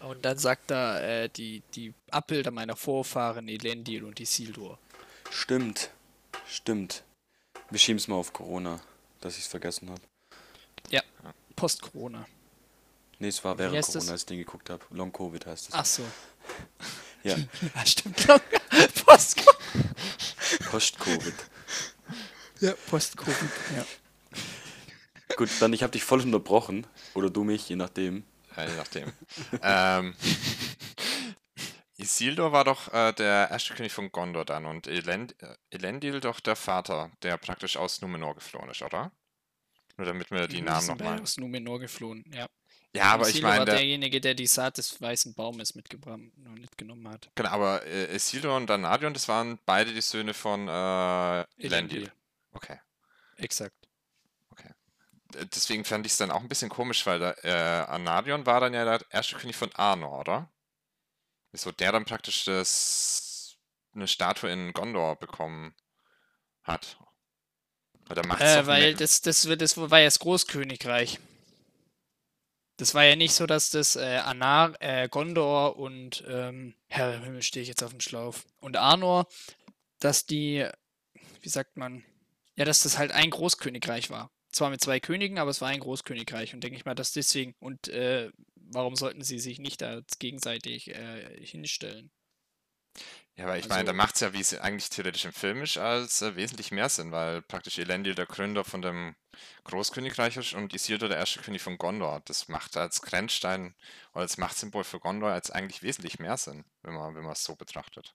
[0.00, 4.78] Und dann sagt er äh, die, die Abbilder meiner Vorfahren Elendil und Isildur.
[5.30, 5.90] Stimmt.
[6.46, 7.02] Stimmt.
[7.70, 8.80] Wir schieben es mal auf Corona,
[9.20, 10.02] dass ich es vergessen habe.
[10.90, 11.02] Ja,
[11.56, 12.26] Post-Corona.
[13.18, 14.10] Nee, es war während Corona, das?
[14.10, 14.84] als ich den geguckt habe.
[14.90, 15.74] Long Covid heißt es.
[15.74, 16.04] Ach so.
[17.24, 17.36] ja.
[17.74, 18.16] ja, stimmt.
[19.04, 20.70] Post-Covid.
[20.70, 21.34] Post-Covid.
[22.60, 23.84] Ja, Post-Covid, ja.
[25.36, 26.86] Gut, dann ich habe dich voll unterbrochen.
[27.14, 28.24] Oder du mich, je nachdem.
[28.56, 29.12] Ja, je nachdem.
[29.62, 30.14] ähm,
[31.98, 36.40] Isildur war doch äh, der erste König von Gondor dann und Elend äh, Elendil doch
[36.40, 39.12] der Vater, der praktisch aus Numenor geflohen ist, oder?
[39.98, 41.20] Nur damit wir die Namen nochmal.
[41.20, 42.46] aus Numenor geflohen, ja.
[42.94, 43.58] Ja, aber ich meine.
[43.58, 47.30] war derjenige, der die Saat des weißen Baumes mitgenommen hat.
[47.34, 52.10] Genau, aber äh, Isildur und Danadion, das waren beide die Söhne von äh, Elendil.
[52.52, 52.78] Okay.
[53.36, 53.85] Exakt
[55.34, 58.74] deswegen fand ich es dann auch ein bisschen komisch, weil da, äh, Anarion war dann
[58.74, 60.50] ja der erste König von Arnor, oder?
[61.52, 63.56] Wieso der dann praktisch das,
[63.94, 65.74] eine Statue in Gondor bekommen
[66.62, 66.98] hat.
[68.08, 71.18] Weil, äh, weil das, das, das war ja das Großkönigreich.
[72.76, 77.42] Das war ja nicht so, dass das äh, Anar, äh, Gondor und ähm, Herr Himmel
[77.42, 79.26] stehe ich jetzt auf dem Schlauch und Arnor,
[79.98, 80.68] dass die,
[81.40, 82.04] wie sagt man,
[82.54, 85.80] ja, dass das halt ein Großkönigreich war zwar mit zwei Königen, aber es war ein
[85.80, 90.00] Großkönigreich und denke ich mal, dass deswegen und äh, warum sollten sie sich nicht da
[90.18, 92.10] gegenseitig äh, hinstellen?
[93.36, 95.62] Ja, aber ich also, meine, da macht es ja, wie es eigentlich theoretisch im Film
[95.62, 99.14] ist, als äh, wesentlich mehr Sinn, weil praktisch Elendil der Gründer von dem
[99.64, 102.22] Großkönigreich ist und Isildur der erste König von Gondor.
[102.24, 103.74] Das macht als Grenzstein
[104.12, 107.44] oder als Machtsymbol für Gondor als eigentlich wesentlich mehr Sinn, wenn man, wenn man es
[107.44, 108.14] so betrachtet.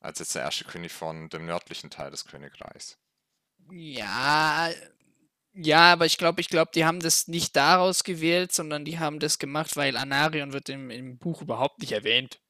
[0.00, 2.98] Als jetzt der erste König von dem nördlichen Teil des Königreichs.
[3.70, 4.70] Ja,
[5.52, 9.18] ja, aber ich glaube, ich glaube, die haben das nicht daraus gewählt, sondern die haben
[9.18, 12.40] das gemacht, weil Anarion wird im, im Buch überhaupt nicht erwähnt.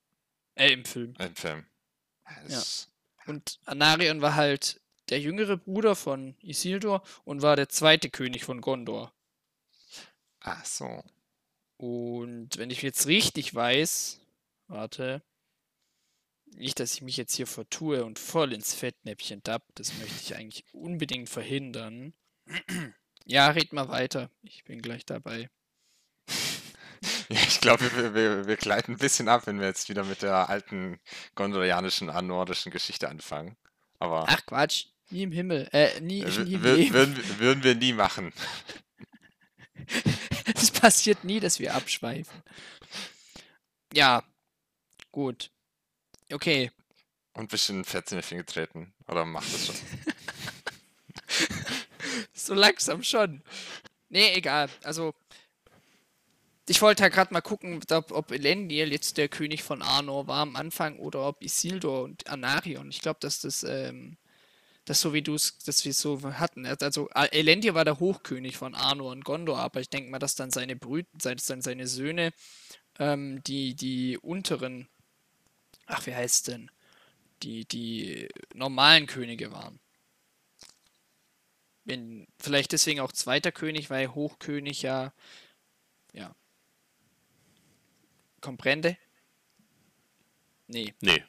[0.54, 1.14] Äh, im Film.
[1.18, 1.66] Im Film.
[2.48, 2.62] Ja.
[3.26, 8.60] Und Anarion war halt der jüngere Bruder von Isildur und war der zweite König von
[8.60, 9.12] Gondor.
[10.40, 11.02] Ach so.
[11.76, 14.20] Und wenn ich jetzt richtig weiß,
[14.68, 15.22] warte,
[16.54, 20.36] nicht, dass ich mich jetzt hier vertue und voll ins Fettnäpfchen tapp, das möchte ich
[20.36, 22.12] eigentlich unbedingt verhindern.
[23.26, 24.30] Ja, red mal weiter.
[24.42, 25.50] Ich bin gleich dabei.
[27.30, 30.20] Ja, ich glaube, wir, wir, wir gleiten ein bisschen ab, wenn wir jetzt wieder mit
[30.20, 30.98] der alten
[31.34, 33.56] gondorianischen, nordischen Geschichte anfangen.
[34.00, 35.68] Aber Ach Quatsch, nie im Himmel.
[35.72, 38.32] Äh, nie, nie im würden, würden wir nie machen.
[40.54, 42.42] Es passiert nie, dass wir abschweifen.
[43.94, 44.22] Ja,
[45.10, 45.50] gut.
[46.32, 46.70] Okay,
[47.32, 48.92] Und ein bisschen Fettnäpfchen getreten.
[49.06, 49.76] Oder macht das schon?
[52.32, 53.42] so langsam schon.
[54.08, 54.68] Nee, egal.
[54.82, 55.14] Also,
[56.68, 60.40] ich wollte halt gerade mal gucken, ob, ob Elendil jetzt der König von Arnor war
[60.40, 62.90] am Anfang oder ob Isildur und Anarion.
[62.90, 64.16] Ich glaube, dass das, ähm,
[64.84, 66.66] das so wie du es, dass wir es so hatten.
[66.66, 70.50] Also, Elendil war der Hochkönig von Arnor und Gondor, aber ich denke mal, dass dann
[70.50, 72.32] seine Brüder, dass dann seine Söhne,
[72.98, 74.88] ähm, die, die unteren,
[75.86, 76.70] ach, wie heißt denn?
[77.42, 79.80] Die, die normalen Könige waren.
[81.84, 85.12] Wenn, vielleicht deswegen auch zweiter König, weil Hochkönig ja,
[86.12, 86.34] ja.
[88.40, 88.96] Comprende?
[90.66, 90.94] Nee.
[91.00, 91.22] Nee.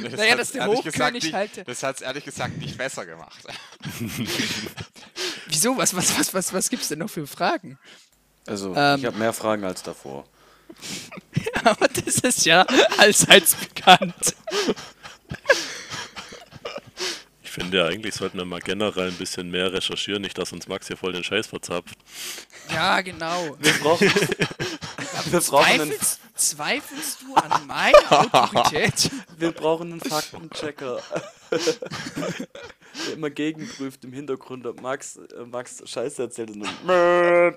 [0.00, 3.38] Nee, Naja, dass der Hochkönig nicht, halt- Das hat es ehrlich gesagt nicht besser gemacht.
[5.46, 5.76] Wieso?
[5.76, 7.78] Was, was, was, was, was gibt's denn noch für Fragen?
[8.46, 8.98] Also, Ähm.
[9.00, 10.24] ich habe mehr Fragen als davor.
[11.64, 12.62] Aber das ist ja
[12.98, 14.34] allseits bekannt.
[17.42, 20.68] Ich finde ja, eigentlich sollten wir mal generell ein bisschen mehr recherchieren, nicht, dass uns
[20.68, 21.96] Max hier voll den Scheiß verzapft.
[22.72, 23.56] Ja, genau.
[23.58, 24.06] Wir brauchen,
[25.30, 25.94] wir brauchen, einen,
[26.38, 29.10] Zweifelst, du an meiner Autorität?
[29.36, 31.02] wir brauchen einen Faktenchecker.
[31.50, 37.56] Der immer gegenprüft im Hintergrund, ob Max, äh, Max Scheiße erzählt und dann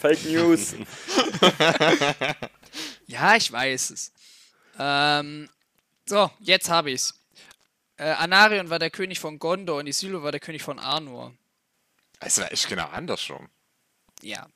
[0.00, 0.74] Fake News.
[3.06, 4.12] Ja, ich weiß es.
[4.78, 5.48] Ähm,
[6.06, 7.14] so, jetzt habe ich's.
[7.96, 11.34] Äh, Anarion war der König von Gondor und Isildur war der König von Arnor.
[12.20, 13.48] Es war echt genau andersrum.
[14.22, 14.48] Ja.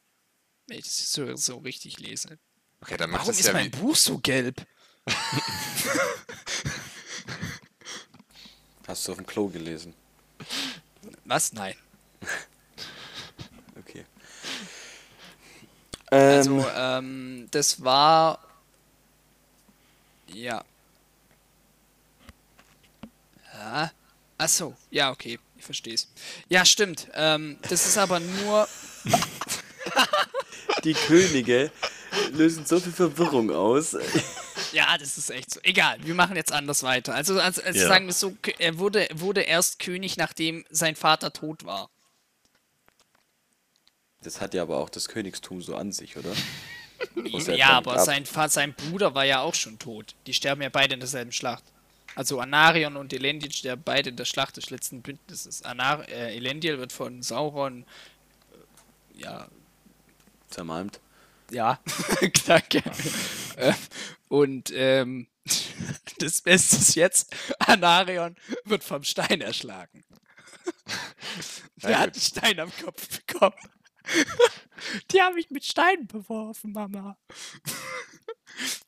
[0.66, 2.38] Wenn ich das so, so richtig lese.
[2.82, 4.66] Okay, dann macht Warum es ist ja mein wie, Buch so gelb?
[8.86, 9.94] Hast du auf dem Klo gelesen?
[11.24, 11.52] Was?
[11.52, 11.74] Nein.
[13.74, 14.04] Okay.
[16.10, 18.38] Also, Ähm, ähm, das war.
[20.26, 20.62] Ja.
[23.54, 23.90] Ja.
[24.38, 26.08] Achso, ja, okay, ich verstehe es.
[26.48, 27.08] Ja, stimmt.
[27.14, 28.68] Ähm, das ist aber nur.
[30.84, 31.72] die Könige
[32.32, 33.96] lösen so viel Verwirrung aus.
[34.72, 35.60] Ja, das ist echt so.
[35.62, 37.14] Egal, wir machen jetzt anders weiter.
[37.14, 37.88] Also, also, also Ja.
[37.88, 41.90] sagen wir so: Er wurde, wurde erst König, nachdem sein Vater tot war.
[44.22, 46.32] Das hat ja aber auch das Königstum so an sich, oder?
[47.14, 48.04] Muss Ja, aber ab.
[48.06, 50.14] sein, sein Bruder war ja auch schon tot.
[50.26, 51.64] Die sterben ja beide in derselben Schlacht.
[52.14, 55.62] Also Anarion und Elendil sterben beide in der Schlacht des letzten Bündnisses.
[55.62, 57.84] Anar äh, Elendil wird von Sauron
[59.14, 59.48] äh, ja,
[60.50, 61.00] Zermalmt.
[61.52, 61.80] Ja,
[62.46, 62.82] danke.
[63.56, 63.74] Äh,
[64.28, 65.28] und ähm,
[66.18, 70.04] das Beste ist jetzt, Anarion wird vom Stein erschlagen.
[71.82, 73.56] Der hat einen Stein am Kopf bekommen.
[75.10, 77.16] Die haben mich mit Steinen beworfen, Mama.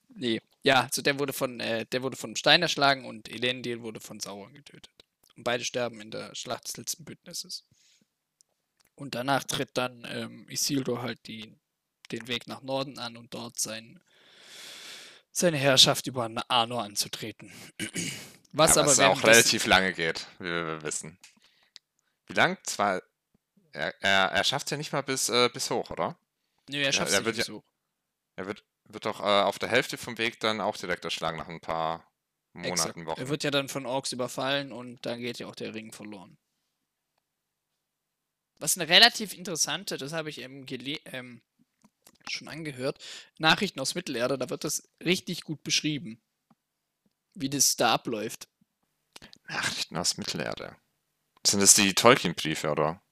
[0.09, 4.00] nee, ja, also der wurde von, äh, der wurde vom Stein erschlagen und Elendil wurde
[4.00, 4.90] von Sauron getötet.
[5.37, 7.64] Und beide sterben in der Schlacht des letzten Bündnisses.
[8.94, 11.53] Und danach tritt dann ähm, Isildur halt die,
[12.12, 14.01] den Weg nach Norden an und dort sein,
[15.33, 17.53] seine Herrschaft über Arnor anzutreten.
[18.53, 21.19] Was aber aber es auch relativ lange geht, wie wir wissen.
[22.27, 22.57] Wie lang?
[22.63, 23.02] Zwar,
[23.73, 26.17] er, er, er schafft es ja nicht mal bis, äh, bis hoch, oder?
[26.69, 27.65] Nö, er schafft es wird nicht ja- so.
[28.37, 31.48] Er wird, wird doch äh, auf der Hälfte vom Weg dann auch direkt erschlagen nach
[31.48, 32.09] ein paar
[32.55, 32.96] Exakt.
[32.96, 33.21] Monaten, Wochen.
[33.21, 36.38] Er wird ja dann von Orks überfallen und dann geht ja auch der Ring verloren.
[38.61, 40.65] Was eine relativ interessante, das habe ich ähm,
[41.07, 41.42] ähm,
[42.31, 42.98] schon angehört,
[43.38, 46.20] Nachrichten aus Mittelerde, da wird das richtig gut beschrieben,
[47.35, 48.48] wie das da abläuft.
[49.48, 50.77] Nachrichten aus Mittelerde.
[51.46, 53.02] Sind das die Tolkien-Briefe, oder?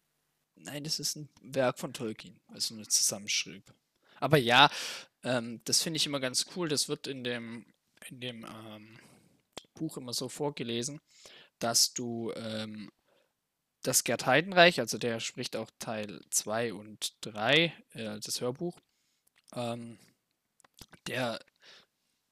[0.55, 3.65] Nein, das ist ein Werk von Tolkien, also eine Zusammenschrieb.
[4.21, 4.71] Aber ja,
[5.25, 6.69] ähm, das finde ich immer ganz cool.
[6.69, 7.67] Das wird in dem,
[8.09, 8.99] in dem ähm,
[9.75, 11.01] Buch immer so vorgelesen,
[11.59, 12.91] dass du ähm,
[13.83, 18.79] das Gerd Heidenreich, also der spricht auch Teil 2 und 3, äh, das Hörbuch,
[19.55, 19.99] ähm,
[21.07, 21.41] der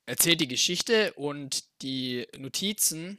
[0.07, 3.19] erzählt die Geschichte und die Notizen,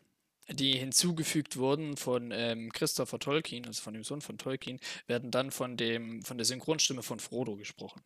[0.49, 5.51] die hinzugefügt wurden von ähm, Christopher Tolkien, also von dem Sohn von Tolkien, werden dann
[5.51, 8.01] von, dem, von der Synchronstimme von Frodo gesprochen.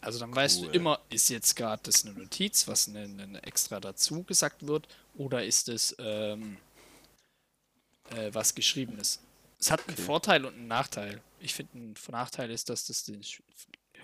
[0.00, 0.66] Also dann weißt cool.
[0.66, 4.88] du immer, ist jetzt gerade das eine Notiz, was eine, eine extra dazu gesagt wird,
[5.14, 6.56] oder ist es ähm,
[8.10, 9.20] äh, was Geschriebenes.
[9.58, 10.02] Es hat einen okay.
[10.02, 11.20] Vorteil und einen Nachteil.
[11.38, 13.22] Ich finde, ein Nachteil ist, dass das den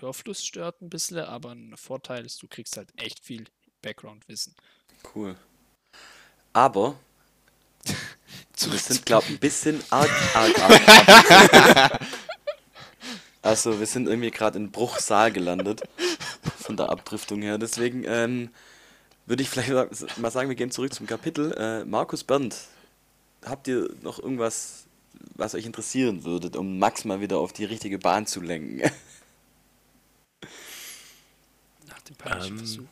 [0.01, 3.45] Hörfluss stört ein bisschen, aber ein Vorteil ist, du kriegst halt echt viel
[3.81, 4.55] Background-Wissen.
[5.15, 5.35] Cool.
[6.53, 6.95] Aber
[7.85, 10.59] wir sind, glaube ich, ein bisschen arg, arg,
[11.75, 11.99] arg.
[13.41, 15.83] also, wir sind irgendwie gerade in Bruchsal gelandet.
[16.57, 17.57] Von der Abdriftung her.
[17.57, 18.49] Deswegen ähm,
[19.25, 21.53] würde ich vielleicht mal sagen, wir gehen zurück zum Kapitel.
[21.53, 22.55] Äh, Markus Bernd,
[23.45, 24.85] habt ihr noch irgendwas,
[25.35, 28.81] was euch interessieren würde, um Max mal wieder auf die richtige Bahn zu lenken?
[32.25, 32.87] Nach dem ähm, Versuch.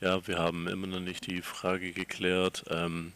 [0.00, 3.12] Ja, wir haben immer noch nicht die Frage geklärt, ähm,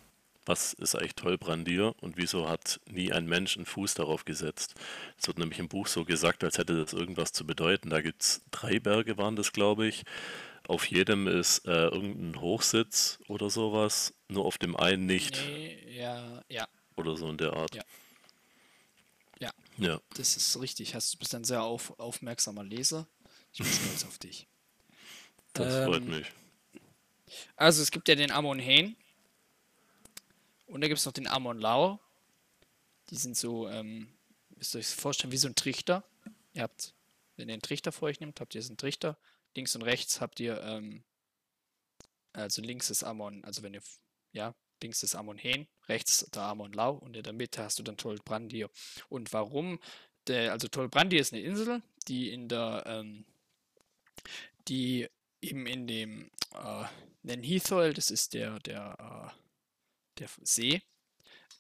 [0.47, 4.77] was ist eigentlich Tollbrandir und wieso hat nie ein Mensch einen Fuß darauf gesetzt?
[5.19, 7.91] Es wird nämlich im Buch so gesagt, als hätte das irgendwas zu bedeuten.
[7.91, 10.05] Da gibt es drei Berge, waren das, glaube ich.
[10.69, 15.37] Auf jedem ist äh, irgendein Hochsitz oder sowas, nur auf dem einen nicht.
[15.45, 16.69] Nee, ja, ja.
[16.97, 17.75] Oder so in der Art.
[17.75, 17.83] Ja.
[19.41, 19.51] Ja.
[19.79, 20.01] ja.
[20.17, 20.95] Das ist richtig.
[20.95, 23.07] Hast, du bist ein sehr auf, aufmerksamer Leser.
[23.57, 24.47] Ich bin stolz auf dich.
[25.55, 26.27] Das ähm, freut mich.
[27.57, 28.97] Also es gibt ja den Amon Hain.
[30.67, 31.99] Und da gibt es noch den Amon Lau.
[33.09, 34.13] Die sind so, ähm,
[34.57, 36.05] müsst ihr euch vorstellen, wie so ein Trichter.
[36.53, 36.93] Ihr habt,
[37.37, 39.17] wenn ihr einen Trichter vor euch nehmt, habt ihr diesen Trichter.
[39.55, 41.03] Links und rechts habt ihr, ähm,
[42.35, 43.83] also links ist Amon, also wenn ihr,
[44.33, 47.83] ja, links ist Amon Hen, rechts der Amon Lau und in der Mitte hast du
[47.83, 48.69] dann Tolbrandir.
[49.09, 49.81] Und warum?
[50.27, 53.25] Der, also Tolbrandir ist eine Insel, die in der, ähm,
[54.69, 55.09] die
[55.41, 56.85] eben in dem äh,
[57.23, 60.83] Nenhithol, das ist der, der, äh, der See,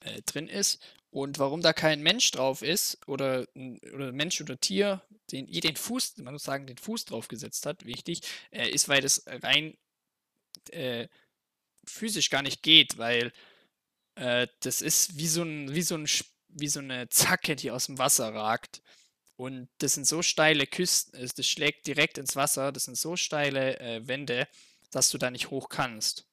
[0.01, 0.81] äh, drin ist.
[1.11, 3.47] Und warum da kein Mensch drauf ist oder,
[3.95, 5.03] oder Mensch oder Tier,
[5.33, 8.89] den ihr den Fuß, man muss sagen, den Fuß drauf gesetzt hat, wichtig, äh, ist,
[8.89, 9.77] weil das rein
[10.71, 11.09] äh,
[11.87, 13.33] physisch gar nicht geht, weil
[14.17, 16.07] äh, das ist wie so, ein, wie, so ein,
[16.49, 18.83] wie so eine Zacke, die aus dem Wasser ragt.
[19.37, 23.79] Und das sind so steile Küsten, das schlägt direkt ins Wasser, das sind so steile
[23.81, 24.49] äh, Wände,
[24.91, 26.27] dass du da nicht hoch kannst.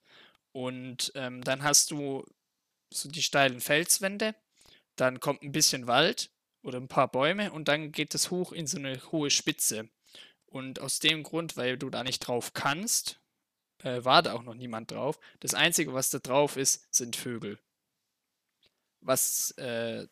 [0.53, 2.25] Und ähm, dann hast du
[2.91, 4.35] so die steilen Felswände,
[4.95, 6.31] dann kommt ein bisschen Wald
[6.61, 9.89] oder ein paar Bäume und dann geht es hoch in so eine hohe Spitze.
[10.45, 13.19] Und aus dem Grund, weil du da nicht drauf kannst,
[13.79, 15.19] äh, war da auch noch niemand drauf.
[15.39, 17.59] Das Einzige, was da drauf ist, sind Vögel.
[19.01, 20.07] Was, äh,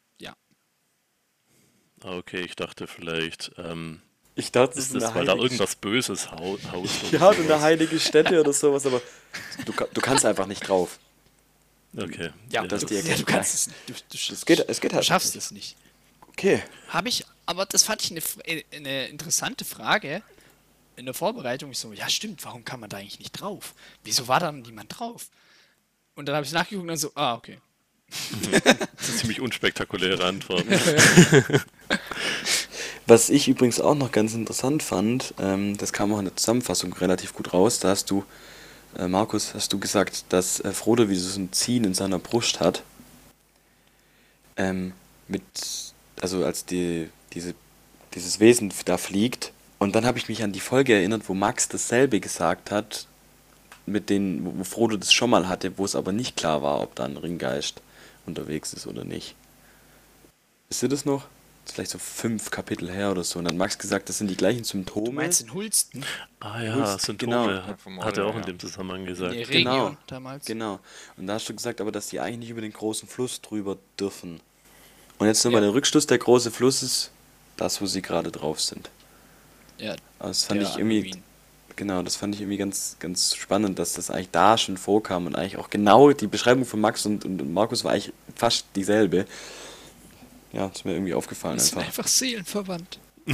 [2.04, 4.02] okay, ich dachte vielleicht, ähm,
[4.36, 6.60] ich dachte, ist das, weil da irgendwas Böses Haus.
[7.12, 9.02] ja, eine heilige Stätte oder sowas, aber
[9.66, 11.00] du, du kannst einfach nicht drauf.
[11.96, 12.32] Okay.
[12.50, 15.08] Ja, das du, ja, du kannst es Du, du, es geht, es geht halt du
[15.08, 15.44] schaffst nicht.
[15.44, 15.76] es nicht.
[16.30, 16.64] Okay.
[16.88, 20.24] Habe ich, aber das fand ich eine, äh, eine interessante Frage
[20.96, 21.72] in der Vorbereitung.
[21.72, 23.74] Ich so, ja stimmt, warum kann man da eigentlich nicht drauf?
[24.04, 25.30] Wieso war da niemand drauf?
[26.16, 27.60] Und dann habe ich nachgeguckt und dann so, ah, okay.
[28.52, 30.66] Das ist eine ziemlich unspektakuläre Antwort.
[33.08, 36.94] Was ich übrigens auch noch ganz interessant fand, ähm, das kam auch in der Zusammenfassung
[36.94, 38.24] relativ gut raus, da hast du
[38.98, 42.60] äh, Markus, hast du gesagt, dass äh, Frodo wie so ein Ziehen in seiner Brust
[42.60, 42.84] hat.
[44.58, 44.94] Ähm,
[45.28, 45.44] mit,
[46.22, 47.56] also als die, diese,
[48.14, 49.54] dieses Wesen da fliegt.
[49.80, 53.08] Und dann habe ich mich an die Folge erinnert, wo Max dasselbe gesagt hat,
[53.86, 56.96] mit den, wo Frodo das schon mal hatte, wo es aber nicht klar war, ob
[56.96, 57.82] da ein Ringgeist
[58.26, 59.36] unterwegs ist oder nicht.
[60.70, 61.26] Wisst ihr das noch?
[61.72, 63.40] vielleicht so fünf Kapitel her oder so.
[63.40, 65.06] Und dann hat Max gesagt, das sind die gleichen Symptome.
[65.06, 66.06] Du meinst in Hulsten?
[66.40, 68.04] Ah ja, Hulsten, Symptome genau.
[68.04, 69.34] hat, er auch in dem Zusammenhang gesagt.
[69.34, 70.46] In genau, damals.
[70.46, 70.80] Genau.
[71.18, 73.78] Und da hast du gesagt, aber dass die eigentlich nicht über den großen Fluss drüber
[74.00, 74.42] dürfen.
[75.18, 75.68] Und jetzt nochmal ja.
[75.68, 77.12] der Rückschluss, der große Fluss ist
[77.58, 78.90] das, wo sie gerade drauf sind.
[79.78, 79.96] Ja.
[80.20, 81.22] Aber das fand ich irgendwie...
[81.76, 85.36] Genau, das fand ich irgendwie ganz, ganz spannend, dass das eigentlich da schon vorkam und
[85.36, 89.26] eigentlich auch genau die Beschreibung von Max und, und Markus war eigentlich fast dieselbe.
[90.54, 91.58] Ja, ist mir irgendwie aufgefallen.
[91.58, 91.82] Das einfach.
[91.82, 93.00] sind einfach seelenverwandt.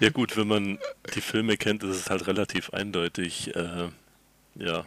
[0.00, 0.78] ja gut, wenn man
[1.14, 3.54] die Filme kennt, ist es halt relativ eindeutig.
[3.54, 3.88] Äh,
[4.56, 4.84] ja.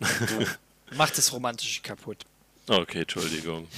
[0.96, 2.24] Macht das Romantische kaputt.
[2.66, 3.68] Okay, Entschuldigung.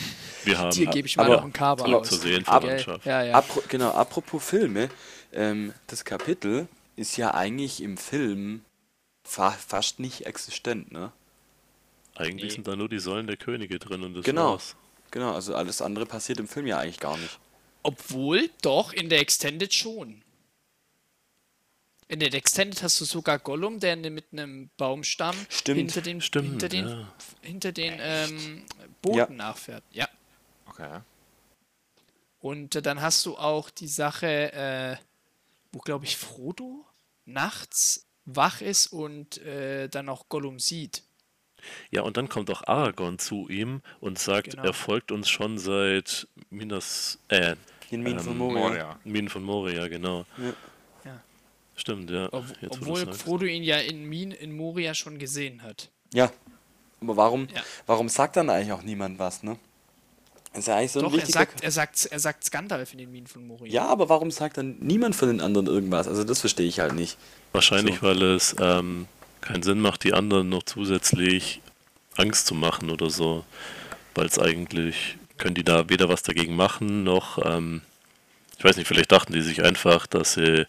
[0.45, 2.09] Wir haben Dir gebe ich mal noch ein Cover aus.
[2.09, 3.05] Zur Seelenverwandtschaft.
[3.05, 3.35] Ja, ja.
[3.35, 4.89] Apro genau, apropos Filme,
[5.37, 6.66] ähm, das Kapitel
[6.97, 8.64] ist ja eigentlich im Film
[9.22, 11.12] fa fast nicht existent, ne?
[12.14, 12.55] Eigentlich nee.
[12.57, 14.53] sind da nur die Säulen der Könige drin und das genau.
[14.53, 14.74] war's.
[15.11, 17.39] Genau, also alles andere passiert im Film ja eigentlich gar nicht.
[17.82, 20.22] Obwohl, doch, in der Extended schon.
[22.09, 25.78] In der Extended hast du sogar Gollum, der mit einem Baumstamm Stimmt.
[25.78, 27.12] hinter den, Stimmt, hinter den, ja.
[27.43, 28.62] hinter den ähm,
[29.03, 29.28] Booten Ja.
[29.30, 29.84] nachfährt.
[29.91, 30.09] Ja.
[30.66, 31.01] Okay.
[32.41, 34.97] Und äh, dann hast du auch die Sache, äh,
[35.77, 36.87] wo, glaube ich, Frodo
[37.27, 41.03] nachts wach ist und äh, dann auch Gollum sieht.
[41.91, 44.62] Ja, und dann kommt auch Aragorn zu ihm und sagt, Genau.
[44.64, 47.57] er folgt uns schon seit Minas, äh,
[47.91, 48.61] In Minen von Ähm, Moria.
[48.68, 49.01] Moria.
[49.05, 50.24] Minen von Moria, genau.
[50.39, 50.55] Ja.
[51.05, 51.22] Ja.
[51.77, 52.33] Stimmt, ja.
[52.33, 53.12] Ob, jetzt, obwohl.
[53.12, 55.91] Frodo ihn ja in Min in Moria schon gesehen hat.
[56.14, 56.33] Ja.
[57.03, 57.62] Aber warum, Ja.
[57.85, 59.59] warum sagt dann eigentlich auch niemand was, ne?
[60.57, 63.11] Ist ja eigentlich so ein Doch, er sagt, er sagt, er sagt Gandalf in den
[63.13, 63.73] Minen von Moria.
[63.73, 66.09] ja, aber warum sagt dann niemand von den anderen irgendwas?
[66.09, 67.19] Also das verstehe ich halt nicht.
[67.53, 68.03] Wahrscheinlich, So.
[68.03, 69.07] weil es ähm,
[69.41, 71.61] keinen Sinn macht, die anderen noch zusätzlich
[72.17, 73.45] Angst zu machen oder so.
[74.15, 77.83] Weil es eigentlich, können die da weder was dagegen machen, noch, ähm,
[78.59, 80.67] ich weiß nicht, vielleicht dachten die sich einfach, dass sie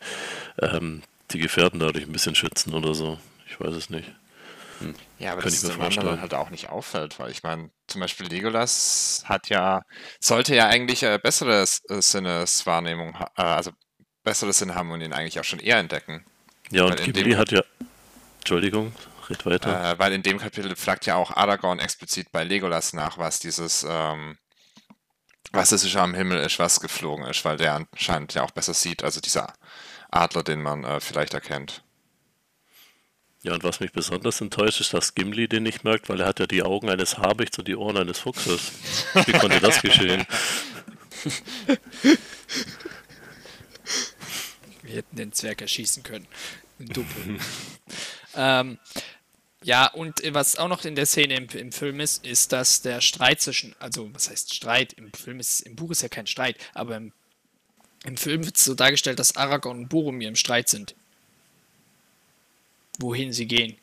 [0.62, 3.18] ähm, die Gefährten dadurch ein bisschen schützen oder so.
[3.50, 4.12] Ich weiß es nicht.
[5.20, 9.24] Ja, aber mir dem anderen halt auch nicht auffällt, weil ich meine, zum Beispiel Legolas
[9.26, 9.82] hat ja,
[10.20, 13.72] sollte ja eigentlich äh, bessere äh, Sinneswahrnehmung, äh, also
[14.24, 16.26] bessere Sinnharmonien eigentlich auch schon eher entdecken.
[16.70, 17.64] Ja, Weil und Ghibli hat ja.
[18.40, 18.94] Entschuldigung,
[19.30, 19.94] red weiter.
[19.94, 23.86] Äh, weil in dem Kapitel fragt ja auch Aragorn explizit bei Legolas nach, was dieses,
[23.90, 24.38] ähm,
[25.52, 29.04] was es am Himmel ist, was geflogen ist, weil der anscheinend ja auch besser sieht,
[29.04, 29.54] also dieser
[30.12, 31.84] Adler, den man äh, vielleicht erkennt.
[33.48, 36.42] Ja, und was mich besonders enttäuscht, ist, dass Gimli den nicht merkt, weil er hat
[36.42, 38.74] ja die Augen eines Habichts und die Ohren eines Fuchses.
[39.26, 40.28] Wie konnte das geschehen?
[44.84, 46.28] Wir hätten den Zwerg erschießen können.
[46.78, 47.40] Ein Doppel.
[48.36, 48.80] ähm,
[49.64, 53.00] ja, und was auch noch in der Szene im, im Film ist, ist, dass der
[53.00, 54.92] Streit zwischen, also was heißt Streit?
[54.92, 57.14] Im Film ist, im Buch ist ja kein Streit, aber im,
[58.04, 60.96] im Film wird es so dargestellt, dass Aragorn und Boromir im Streit sind.
[63.00, 63.78] Wohin sie gehen.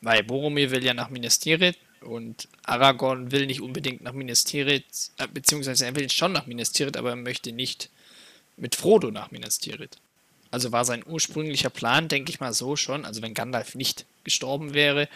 [0.00, 5.12] Weil Boromir will ja nach Minas Tirith und Aragorn will nicht unbedingt nach Minas Tirith,
[5.18, 7.90] äh, beziehungsweise er will schon nach Minas Tirith, aber er möchte nicht
[8.56, 9.96] mit Frodo nach Minas Tirith.
[10.50, 14.74] Also war sein ursprünglicher Plan, denke ich mal so schon, also wenn Gandalf nicht gestorben
[14.74, 15.08] wäre,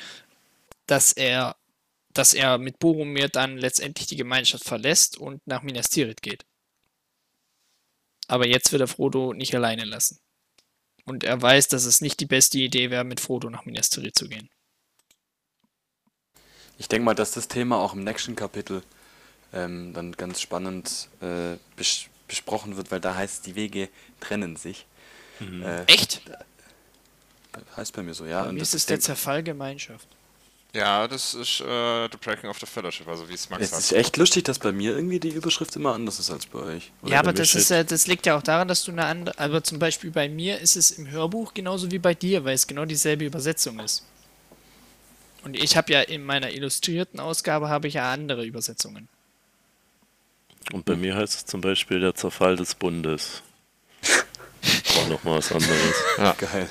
[0.86, 1.54] dass er,
[2.12, 6.44] dass er mit Boromir dann letztendlich die Gemeinschaft verlässt und nach Minas Tirith geht.
[8.26, 10.18] Aber jetzt wird er Frodo nicht alleine lassen.
[11.08, 14.14] Und er weiß, dass es nicht die beste Idee wäre, mit Frodo nach Minas Tirith
[14.14, 14.50] zu gehen.
[16.78, 18.82] Ich denke mal, dass das Thema auch im nächsten Kapitel
[19.52, 23.88] ähm, dann ganz spannend äh, bes besprochen wird, weil da heißt, die Wege
[24.20, 24.84] trennen sich.
[25.40, 26.20] Äh, Echt?
[27.74, 28.42] heißt bei mir so, ja.
[28.42, 30.06] Bei und mir das ist es ist der denk- Zerfall Gemeinschaft.
[30.74, 33.88] Ja, das ist äh, The Breaking of the Fellowship, also wie es Max es ist
[33.88, 34.00] sagt.
[34.00, 36.92] echt lustig, dass bei mir irgendwie die Überschrift immer anders ist als bei euch.
[37.02, 39.38] Oder Ja, aber das, ist, ja- das liegt ja auch daran, dass du eine andere.
[39.38, 42.66] Aber zum Beispiel bei mir ist es im Hörbuch genauso wie bei dir, weil es
[42.66, 44.04] genau dieselbe Übersetzung ist.
[45.42, 49.08] Und ich habe ja in meiner illustrierten Ausgabe habe ich ja andere Übersetzungen.
[50.72, 53.42] Und bei mir heißt es zum Beispiel der Zerfall des Bundes.
[54.98, 55.94] Auch nochmal was anderes.
[56.38, 56.68] Geil.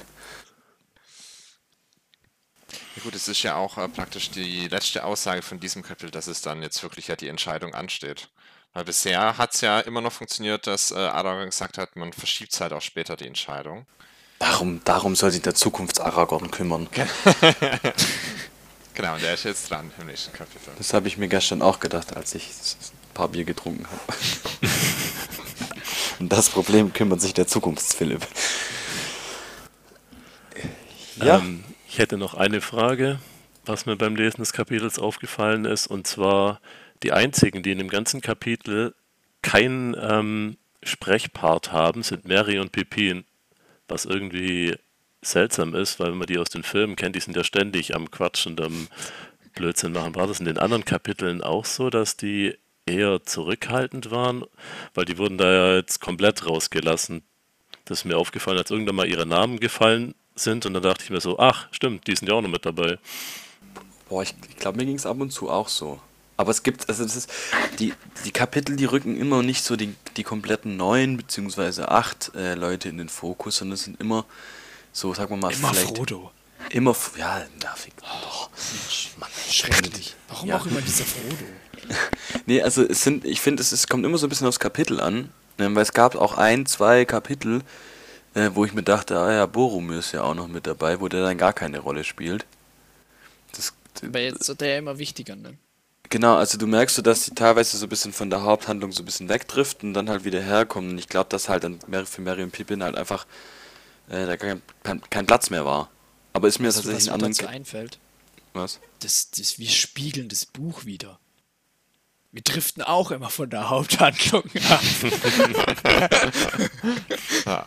[2.98, 6.26] Ja, gut, es ist ja auch äh, praktisch die letzte Aussage von diesem Kapitel, dass
[6.26, 8.30] es dann jetzt wirklich ja die Entscheidung ansteht.
[8.74, 12.60] Weil bisher hat es ja immer noch funktioniert, dass äh, Aragorn gesagt hat, man verschiebt
[12.60, 13.86] halt auch später die Entscheidung.
[14.40, 16.90] Darum, darum soll sich der Zukunfts-Aragorn kümmern.
[18.96, 20.74] Genau, und der ist jetzt dran im nächsten Kapitel.
[20.76, 24.18] Das habe ich mir gestern auch gedacht, als ich ein paar Bier getrunken habe.
[26.20, 28.26] Und das Problem kümmert sich der Zukunftsphilipp.
[31.18, 31.64] Ja, Ähm,
[31.98, 33.18] ich hätte noch eine Frage,
[33.66, 36.62] was mir beim Lesen des Kapitels aufgefallen ist, und zwar
[37.02, 38.94] die einzigen, die in dem ganzen Kapitel
[39.42, 43.26] keinen ähm, Sprechpart haben, sind Mary und Pippin,
[43.88, 44.76] was irgendwie
[45.24, 48.12] seltsam ist, weil wenn man die aus den Filmen kennt, die sind ja ständig am
[48.12, 48.88] Quatschen und am
[49.56, 50.14] Blödsinn machen.
[50.14, 52.54] War das in den anderen Kapiteln auch so, dass die
[52.86, 54.46] eher zurückhaltend waren?
[54.94, 57.24] Weil die wurden da ja jetzt komplett rausgelassen.
[57.86, 61.10] Das ist mir aufgefallen, als irgendwann mal ihre Namen gefallen sind und dann dachte ich
[61.10, 62.98] mir so, ach, stimmt, die sind ja auch noch mit dabei.
[64.10, 66.00] boah, ich, ich glaube, mir ging es ab und zu auch so.
[66.40, 67.32] Aber es gibt, also das ist,
[67.80, 72.54] die, die Kapitel, die rücken immer nicht so die, die kompletten neun beziehungsweise acht äh,
[72.54, 74.24] Leute in den Fokus, sondern es sind immer
[74.94, 76.32] so, sagen wir mal, Immer vielleicht Frodo.
[76.70, 77.94] immer, F- ja, nervig.
[78.22, 78.50] Doch,
[79.20, 80.16] Mann, Schrecklich.
[80.28, 80.58] Warum Ja.
[80.58, 81.36] auch immer dieser Frodo?
[82.46, 85.00] Nee, also es sind, ich finde, es, es kommt immer so ein bisschen aufs Kapitel
[85.00, 87.62] an, ne, weil es gab auch ein, zwei Kapitel,
[88.38, 91.08] äh, wo ich mir dachte, ah ja, Boromir ist ja auch noch mit dabei, wo
[91.08, 92.46] der dann gar keine Rolle spielt.
[93.54, 93.74] Das,
[94.04, 95.58] Aber jetzt wird der ja immer wichtiger, ne?
[96.10, 99.02] genau, also du merkst so, dass sie teilweise so ein bisschen von der Haupthandlung so
[99.02, 100.92] ein bisschen wegdriften und dann halt wieder herkommen.
[100.92, 103.26] Und ich glaube, dass halt dann Mary- für Mary und Pippin halt einfach
[104.10, 104.62] äh, da kein,
[105.10, 105.90] kein, Platz mehr war.
[106.34, 107.98] Aber ist mir weißt tatsächlich du, was ein dazu einfällt.
[108.54, 108.80] Was?
[109.00, 111.20] Das, das, wir spiegeln das Buch wieder.
[112.32, 114.84] Wir driften auch immer von der Haupthandlung ab.
[117.46, 117.66] ja.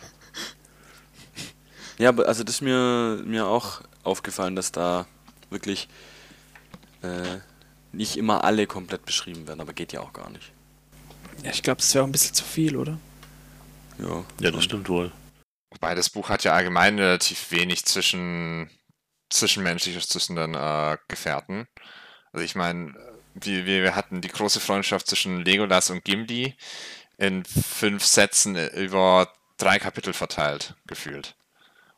[2.01, 5.05] Ja, aber also das ist mir, mir auch aufgefallen, dass da
[5.51, 5.87] wirklich
[7.03, 7.39] äh,
[7.91, 10.51] nicht immer alle komplett beschrieben werden, aber geht ja auch gar nicht.
[11.43, 12.97] Ja, ich glaube, das wäre auch ein bisschen zu viel, oder?
[13.99, 15.11] Ja, ja das stimmt wohl.
[15.69, 18.69] Wobei das Buch hat ja allgemein relativ wenig zwischen
[19.29, 21.67] zwischenmenschliches zwischen den äh, Gefährten.
[22.33, 22.93] Also ich meine,
[23.35, 26.55] wir, wir hatten die große Freundschaft zwischen Legolas und Gimli
[27.17, 31.35] in fünf Sätzen über drei Kapitel verteilt, gefühlt.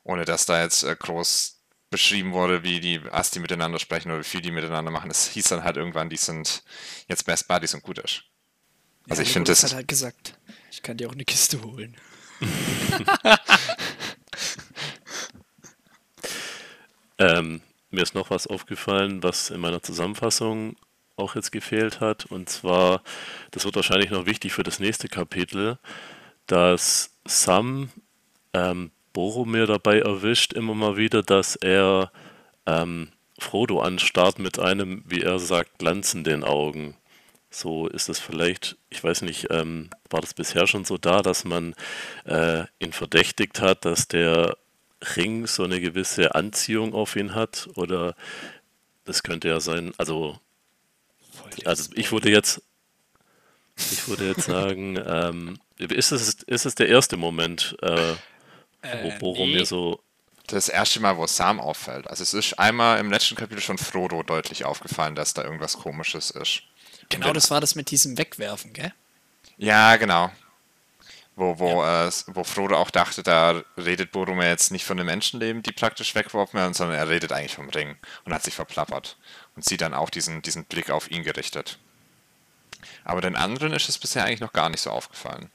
[0.04, 4.26] Ohne dass da jetzt äh, groß beschrieben wurde, wie die Asti miteinander sprechen oder wie
[4.26, 5.12] viel die miteinander machen.
[5.12, 6.64] Es hieß dann halt irgendwann, die sind
[7.08, 8.24] jetzt Best Buddies und gut ist.
[9.10, 9.64] Also ja, ich finde das.
[9.64, 10.38] hat halt gesagt,
[10.72, 11.96] ich kann dir auch eine Kiste holen.
[17.20, 20.76] ähm, mir ist noch was aufgefallen, was in meiner Zusammenfassung
[21.16, 22.26] auch jetzt gefehlt hat.
[22.26, 23.04] Und zwar,
[23.52, 25.78] das wird wahrscheinlich noch wichtig für das nächste Kapitel,
[26.48, 27.92] dass Sam
[28.54, 32.12] ähm, Boromir dabei erwischt, immer mal wieder, dass er
[32.66, 33.10] ähm,
[33.40, 36.96] Frodo anstarrt mit einem, wie er sagt, glanzenden Augen.
[37.50, 41.46] So ist es vielleicht, ich weiß nicht, ähm, war das bisher schon so da, dass
[41.46, 41.76] man
[42.26, 44.58] äh, ihn verdächtigt hat, dass der
[45.16, 47.70] Ring so eine gewisse Anziehung auf ihn hat?
[47.76, 48.16] Oder
[49.06, 50.40] das könnte ja sein, also,
[51.66, 52.64] also ich würde jetzt,
[53.92, 58.14] ich würde jetzt sagen, ähm, ist, es, ist es der erste Moment, äh,
[58.84, 59.58] äh, worum nee.
[59.58, 60.00] mir so.
[60.48, 62.06] Das erste Mal, wo Sam auffällt.
[62.08, 66.32] Also es ist einmal im letzten Kapitel schon Frodo deutlich aufgefallen, dass da irgendwas komisches
[66.32, 66.64] ist.
[67.08, 68.94] Genau, das war das mit diesem Wegwerfen, gell?
[69.58, 70.32] Ja, genau.
[71.36, 72.08] Wo, wo, ja.
[72.08, 76.14] äh, wo Frodo auch dachte, da redet Boromir jetzt nicht von den Menschenleben, die praktisch
[76.14, 79.18] weggeworfen werden, sondern er redet eigentlich vom Ring und hat sich verplappert.
[79.56, 81.80] Und sieht dann auch diesen, diesen Blick auf ihn gerichtet.
[83.04, 85.50] Aber den anderen ist es bisher eigentlich noch gar nicht so aufgefallen.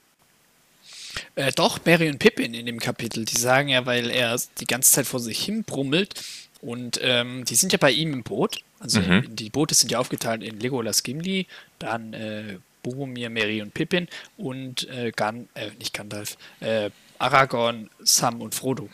[1.35, 4.91] Äh, doch, Mary und Pippin in dem Kapitel, die sagen ja, weil er die ganze
[4.91, 6.21] Zeit vor sich hin brummelt
[6.61, 8.63] und ähm, die sind ja bei ihm im Boot.
[8.79, 9.35] Also mhm.
[9.35, 11.47] die Boote sind ja aufgeteilt in Legolas Gimli,
[11.79, 14.07] dann äh, Boromir, Mary und Pippin
[14.37, 18.89] und äh, Gan, äh, nicht Gandalf, äh, Aragorn, Sam und Frodo.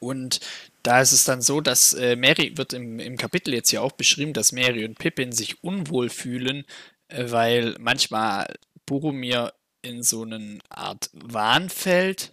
[0.00, 0.40] Und
[0.82, 3.92] da ist es dann so, dass äh, Mary wird im, im Kapitel jetzt ja auch
[3.92, 6.64] beschrieben, dass Mary und Pippin sich unwohl fühlen,
[7.08, 8.54] äh, weil manchmal
[8.86, 9.52] Boromir
[9.82, 12.32] in so eine Art Wahn fällt,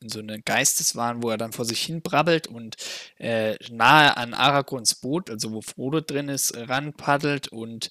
[0.00, 2.76] in so einen Geisteswahn, wo er dann vor sich hin brabbelt und
[3.18, 7.90] äh, nahe an Aragorns Boot, also wo Frodo drin ist, ranpaddelt und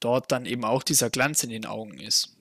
[0.00, 2.36] dort dann eben auch dieser Glanz in den Augen ist.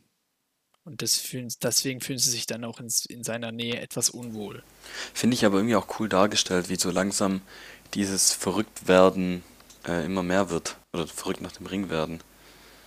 [0.83, 4.63] Und fühlen, deswegen fühlen sie sich dann auch in, in seiner Nähe etwas unwohl.
[5.13, 7.41] Finde ich aber irgendwie auch cool dargestellt, wie so langsam
[7.93, 9.43] dieses Verrücktwerden
[9.85, 10.77] äh, immer mehr wird.
[10.93, 12.21] Oder verrückt nach dem Ring werden.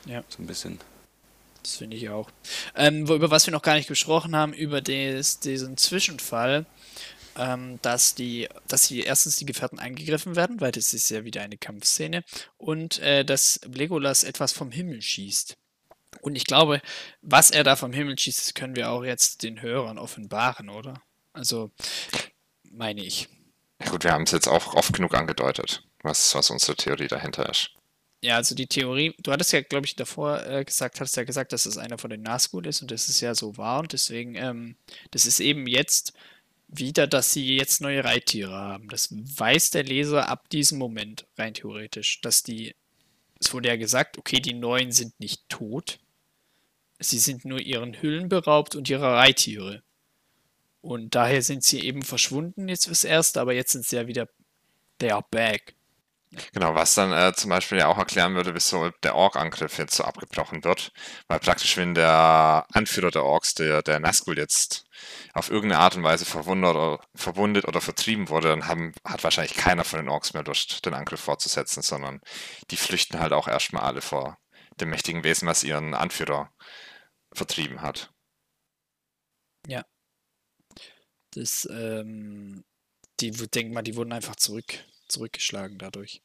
[0.06, 0.24] Ja.
[0.30, 0.80] So ein bisschen.
[1.62, 2.30] Das finde ich auch.
[2.74, 6.66] Ähm, wo, über was wir noch gar nicht gesprochen haben, über des, diesen Zwischenfall,
[7.36, 11.42] ähm, dass die, dass die erstens die Gefährten angegriffen werden, weil das ist ja wieder
[11.42, 12.24] eine Kampfszene,
[12.58, 15.56] und äh, dass Legolas etwas vom Himmel schießt.
[16.22, 16.82] Und ich glaube,
[17.22, 21.02] was er da vom Himmel schießt, können wir auch jetzt den Hörern offenbaren, oder?
[21.32, 21.70] Also,
[22.70, 23.28] meine ich.
[23.82, 27.48] Ja gut, wir haben es jetzt auch oft genug angedeutet, was, was unsere Theorie dahinter
[27.48, 27.70] ist.
[28.22, 31.52] Ja, also die Theorie, du hattest ja, glaube ich, davor äh, gesagt, hast ja gesagt,
[31.52, 34.34] dass es einer von den Nazgul ist und das ist ja so wahr und deswegen,
[34.34, 34.76] ähm,
[35.10, 36.12] das ist eben jetzt
[36.68, 38.88] wieder, dass sie jetzt neue Reittiere haben.
[38.88, 42.74] Das weiß der Leser ab diesem Moment, rein theoretisch, dass die,
[43.40, 45.98] es wurde ja gesagt, okay, die neuen sind nicht tot,
[46.98, 49.82] sie sind nur ihren Hüllen beraubt und ihrer Reittiere.
[50.82, 54.28] Und daher sind sie eben verschwunden jetzt fürs Erste, aber jetzt sind sie ja wieder,
[54.98, 55.74] they are back.
[56.52, 60.04] Genau, was dann äh, zum Beispiel ja auch erklären würde, wieso der Ork-Angriff jetzt so
[60.04, 60.92] abgebrochen wird.
[61.26, 64.84] Weil praktisch, wenn der Anführer der Orks, der, der Nazgul, jetzt
[65.34, 69.56] auf irgendeine Art und Weise verwundet oder, verwundet oder vertrieben wurde, dann haben, hat wahrscheinlich
[69.56, 72.20] keiner von den Orks mehr Lust, den Angriff fortzusetzen, sondern
[72.70, 74.38] die flüchten halt auch erstmal alle vor
[74.80, 76.52] dem mächtigen Wesen, was ihren Anführer
[77.32, 78.12] vertrieben hat.
[79.66, 79.84] Ja.
[81.32, 82.64] Das, ähm,
[83.20, 86.22] die, denk mal, die wurden einfach zurück zurückgeschlagen dadurch.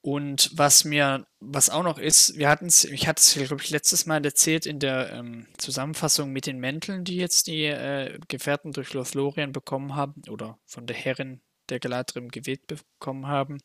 [0.00, 3.70] Und was mir, was auch noch ist, wir hatten es, ich hatte es, glaube ich,
[3.70, 8.72] letztes Mal erzählt in der ähm, Zusammenfassung mit den Mänteln, die jetzt die äh, Gefährten
[8.72, 13.58] durch Lothlorien bekommen haben oder von der Herrin der Galadrim gewählt bekommen haben,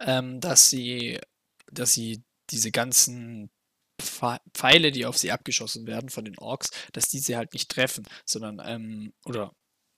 [0.00, 1.18] ähm, dass sie,
[1.70, 3.50] dass sie diese ganzen
[4.00, 8.60] Pfeile, die auf sie abgeschossen werden von den Orks, dass diese halt nicht treffen, sondern,
[8.64, 9.52] ähm, oder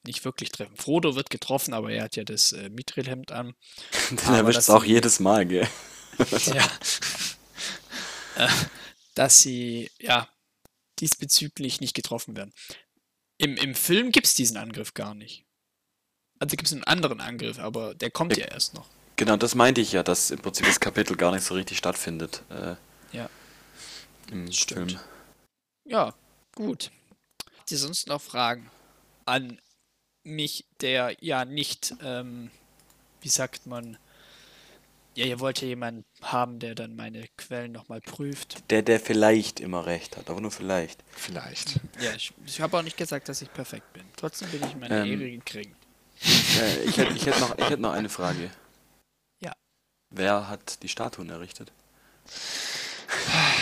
[0.05, 0.77] nicht wirklich treffen.
[0.77, 3.55] Frodo wird getroffen, aber er hat ja das äh, Mithril-Hemd an.
[4.11, 5.69] Den erwischt es auch jedes Mal, gell?
[6.47, 6.69] ja.
[8.37, 8.49] äh,
[9.15, 10.29] dass sie, ja,
[11.01, 12.53] diesbezüglich nicht getroffen werden.
[13.39, 15.47] Im, im Film gibt es diesen Angriff gar nicht.
[16.39, 18.87] Also gibt es einen anderen Angriff, aber der kommt ja, ja erst noch.
[19.17, 22.43] Genau, das meinte ich ja, dass im Prinzip das Kapitel gar nicht so richtig stattfindet.
[22.49, 22.77] Äh,
[23.13, 23.29] ja.
[24.31, 24.93] Im Stimmt.
[24.93, 25.01] Film.
[25.85, 26.15] Ja,
[26.55, 26.91] gut.
[27.59, 28.71] Habt ihr sonst noch Fragen
[29.27, 29.61] an
[30.23, 32.51] mich, der ja nicht, ähm,
[33.21, 33.97] wie sagt man,
[35.15, 38.71] ja, ihr wollt ja jemanden haben, der dann meine Quellen nochmal prüft.
[38.71, 41.03] Der, der vielleicht immer recht hat, aber nur vielleicht.
[41.11, 41.81] Vielleicht.
[42.01, 44.05] Ja, ich, ich habe auch nicht gesagt, dass ich perfekt bin.
[44.17, 45.77] Trotzdem bin ich meine ähm, Ehre gekriegt.
[46.23, 48.51] Äh, ich hätte ich hätt noch, hätt noch eine Frage.
[49.41, 49.53] Ja.
[50.11, 51.73] Wer hat die Statuen errichtet?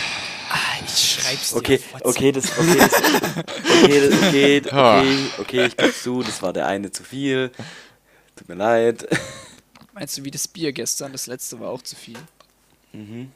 [0.93, 5.93] Ich schreib's dir okay, okay, das, okay, das, okay, das, okay, okay, okay, ich gebe
[5.93, 7.51] zu, das war der eine zu viel.
[8.35, 9.07] Tut mir leid.
[9.93, 11.11] Meinst du wie das Bier gestern?
[11.11, 12.17] Das letzte war auch zu viel.
[12.93, 13.31] Mhm.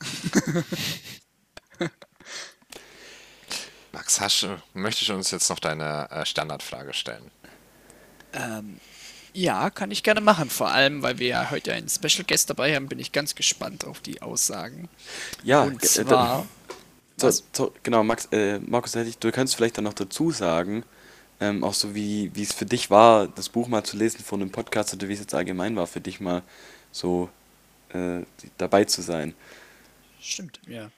[3.92, 7.30] Max, hast, möchtest du uns jetzt noch deine äh, Standardfrage stellen?
[8.32, 8.80] Ähm,
[9.32, 10.50] ja, kann ich gerne machen.
[10.50, 13.84] Vor allem, weil wir ja heute einen Special Guest dabei haben, bin ich ganz gespannt
[13.84, 14.88] auf die Aussagen.
[15.42, 16.46] Ja, und äh, zwar.
[17.16, 20.84] So, so, genau, Max, äh, Markus, du kannst vielleicht dann noch dazu sagen,
[21.40, 24.50] ähm, auch so wie es für dich war, das Buch mal zu lesen von einem
[24.50, 26.42] Podcast oder wie es jetzt allgemein war, für dich mal
[26.90, 27.28] so
[27.90, 28.22] äh,
[28.58, 29.34] dabei zu sein.
[30.20, 30.90] Stimmt, ja.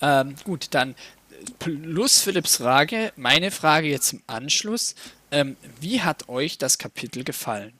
[0.00, 0.94] Ähm, gut, dann
[1.58, 4.94] plus Philipps Frage, meine Frage jetzt im Anschluss.
[5.30, 7.72] Ähm, wie hat euch das Kapitel gefallen?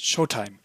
[0.00, 0.58] Showtime.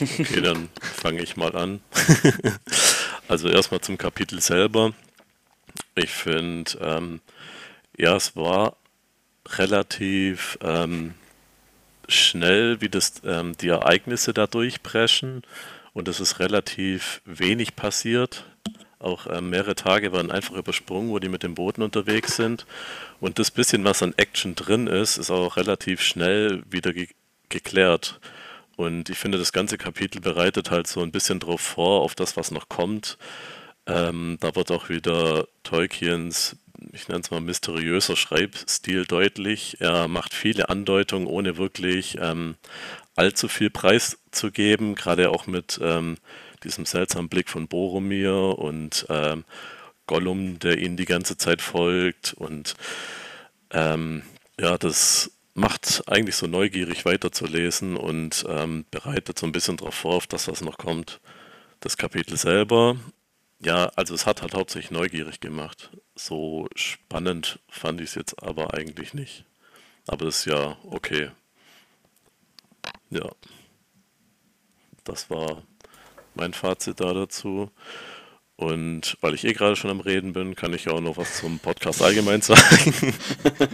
[0.00, 1.80] Okay, dann fange ich mal an.
[3.32, 4.92] also erstmal zum Kapitel selber.
[5.94, 7.22] Ich finde, ähm,
[7.96, 8.76] ja, es war
[9.48, 11.14] relativ ähm,
[12.08, 15.44] schnell, wie das ähm, die Ereignisse da durchbrechen
[15.94, 18.44] und es ist relativ wenig passiert.
[18.98, 22.66] Auch äh, mehrere Tage waren einfach übersprungen, wo die mit dem Booten unterwegs sind.
[23.18, 27.08] Und das bisschen, was an Action drin ist, ist auch relativ schnell wieder ge
[27.48, 28.20] geklärt.
[28.76, 32.36] Und ich finde, das ganze Kapitel bereitet halt so ein bisschen drauf vor, auf das,
[32.36, 33.18] was noch kommt.
[33.86, 36.56] Ähm, da wird auch wieder Tolkiens,
[36.92, 39.80] ich nenne es mal mysteriöser Schreibstil deutlich.
[39.80, 42.56] Er macht viele Andeutungen, ohne wirklich ähm,
[43.14, 46.16] allzu viel preiszugeben, gerade auch mit ähm,
[46.64, 49.44] diesem seltsamen Blick von Boromir und ähm,
[50.06, 52.34] Gollum, der ihnen die ganze Zeit folgt.
[52.34, 52.74] Und
[53.70, 54.22] ähm,
[54.58, 60.14] ja, das macht eigentlich so neugierig weiterzulesen und ähm, bereitet so ein bisschen darauf vor,
[60.16, 61.20] auf das, was noch kommt.
[61.80, 62.96] Das Kapitel selber,
[63.64, 65.90] ja, also es hat halt hauptsächlich neugierig gemacht.
[66.16, 69.44] So spannend fand ich es jetzt aber eigentlich nicht.
[70.08, 71.30] Aber ist ja okay.
[73.10, 73.30] Ja.
[75.04, 75.62] Das war
[76.34, 77.70] mein Fazit da dazu.
[78.56, 81.60] Und weil ich eh gerade schon am Reden bin, kann ich auch noch was zum
[81.60, 83.14] Podcast allgemein sagen.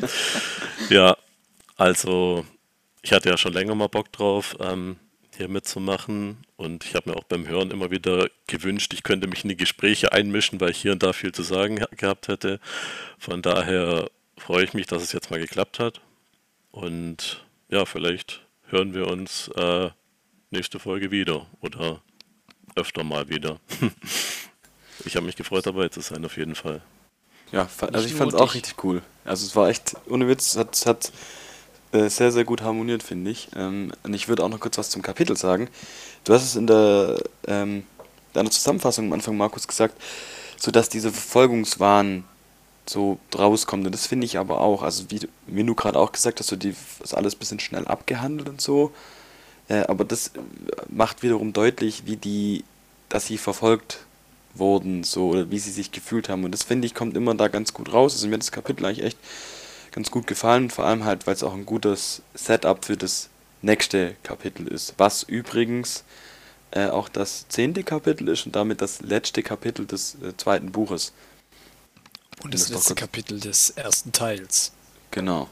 [0.90, 1.16] ja,
[1.78, 2.44] also
[3.02, 4.96] ich hatte ja schon länger mal Bock drauf, ähm,
[5.34, 6.44] hier mitzumachen.
[6.56, 9.56] Und ich habe mir auch beim Hören immer wieder gewünscht, ich könnte mich in die
[9.56, 12.60] Gespräche einmischen, weil ich hier und da viel zu sagen gehabt hätte.
[13.18, 16.00] Von daher freue ich mich, dass es jetzt mal geklappt hat.
[16.72, 19.90] Und ja, vielleicht hören wir uns äh,
[20.50, 22.02] nächste Folge wieder oder
[22.74, 23.60] öfter mal wieder.
[25.04, 26.82] ich habe mich gefreut, dabei zu sein, auf jeden Fall.
[27.52, 29.02] Ja, also ich fand es auch richtig cool.
[29.24, 31.12] Also es war echt, ohne Witz, es hat, hat
[31.92, 33.48] sehr, sehr gut harmoniert, finde ich.
[33.56, 35.68] Ähm, und ich würde auch noch kurz was zum Kapitel sagen.
[36.24, 37.84] Du hast es in der ähm,
[38.32, 39.94] deiner Zusammenfassung am Anfang, Markus, gesagt,
[40.56, 42.24] so dass diese Verfolgungswahn
[42.86, 43.86] so rauskommt.
[43.86, 46.56] Und das finde ich aber auch, also wie, wie du gerade auch gesagt hast, so
[46.56, 48.92] die ist alles ein bisschen schnell abgehandelt und so.
[49.68, 50.32] Äh, aber das
[50.88, 52.64] macht wiederum deutlich, wie die,
[53.08, 54.00] dass sie verfolgt
[54.54, 56.44] wurden, so, oder wie sie sich gefühlt haben.
[56.44, 58.14] Und das finde ich, kommt immer da ganz gut raus.
[58.14, 59.18] Also mir hat das Kapitel eigentlich echt
[59.92, 63.28] ganz gut gefallen, vor allem halt, weil es auch ein gutes Setup für das
[63.62, 64.94] nächste Kapitel ist.
[64.98, 66.04] Was übrigens
[66.70, 71.12] äh, auch das zehnte Kapitel ist und damit das letzte Kapitel des äh, zweiten Buches.
[72.42, 74.72] Und das, das letzte Kapitel des ersten Teils.
[75.10, 75.48] Genau.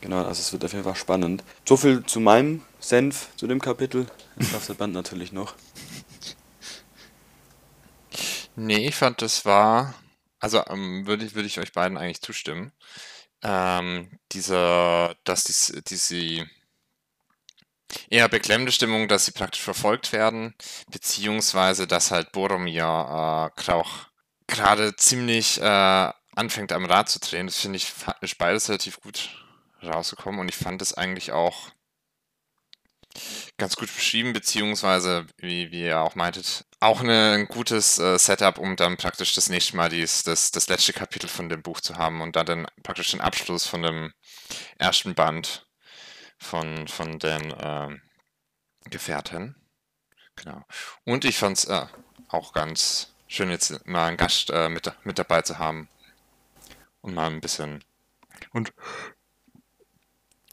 [0.00, 1.42] Genau, also es wird auf jeden Fall spannend.
[1.66, 4.06] So viel zu meinem Senf zu dem Kapitel.
[4.38, 5.54] Jetzt darf der Band natürlich noch.
[8.54, 9.94] Nee, ich fand, das war.
[10.40, 12.72] Also ähm, würde ich, würd ich euch beiden eigentlich zustimmen.
[13.42, 16.48] Ähm, dieser, dass dies, diese
[18.10, 20.54] eher beklemmende Stimmung, dass sie praktisch verfolgt werden,
[20.90, 24.08] beziehungsweise dass halt Boromir äh, Krauch
[24.46, 27.46] gerade ziemlich äh, anfängt am Rad zu drehen.
[27.46, 29.30] Das finde ich ist beides relativ gut
[29.82, 31.70] rausgekommen und ich fand es eigentlich auch
[33.56, 38.58] ganz gut beschrieben, beziehungsweise, wie, wie ihr auch meintet, auch eine, ein gutes äh, Setup,
[38.58, 41.96] um dann praktisch das nächste Mal dies, das, das letzte Kapitel von dem Buch zu
[41.96, 44.12] haben und dann, dann praktisch den Abschluss von dem
[44.78, 45.66] ersten Band
[46.38, 47.96] von, von den äh,
[48.90, 49.56] Gefährten.
[50.36, 50.64] Genau.
[51.04, 51.86] Und ich fand es äh,
[52.28, 55.88] auch ganz schön, jetzt mal einen Gast äh, mit, mit dabei zu haben.
[57.00, 57.84] Und mal ein bisschen.
[58.52, 58.72] Und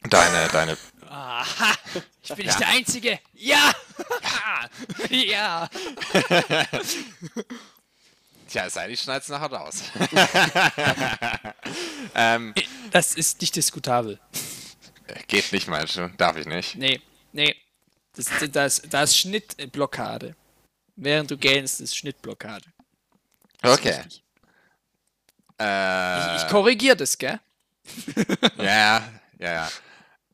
[0.04, 0.78] deine, deine.
[1.16, 1.74] Aha,
[2.22, 2.62] ich bin nicht ja.
[2.66, 3.20] der Einzige.
[3.36, 3.72] Ja!
[5.10, 5.70] ja!
[8.50, 9.84] Tja, sei die schneid's nachher raus.
[12.16, 12.54] ähm,
[12.92, 14.20] das ist nicht diskutabel.
[15.28, 16.10] Geht nicht, meinst du?
[16.18, 16.76] Darf ich nicht?
[16.76, 17.00] Nee,
[17.32, 17.56] nee.
[18.18, 20.36] Das, das, das ist Schnittblockade.
[20.98, 22.66] Während du gähnst, ist Schnittblockade.
[23.62, 24.02] Das okay.
[25.62, 27.40] Äh, ich, ich korrigiere das, gell?
[28.58, 29.02] ja,
[29.40, 29.70] ja,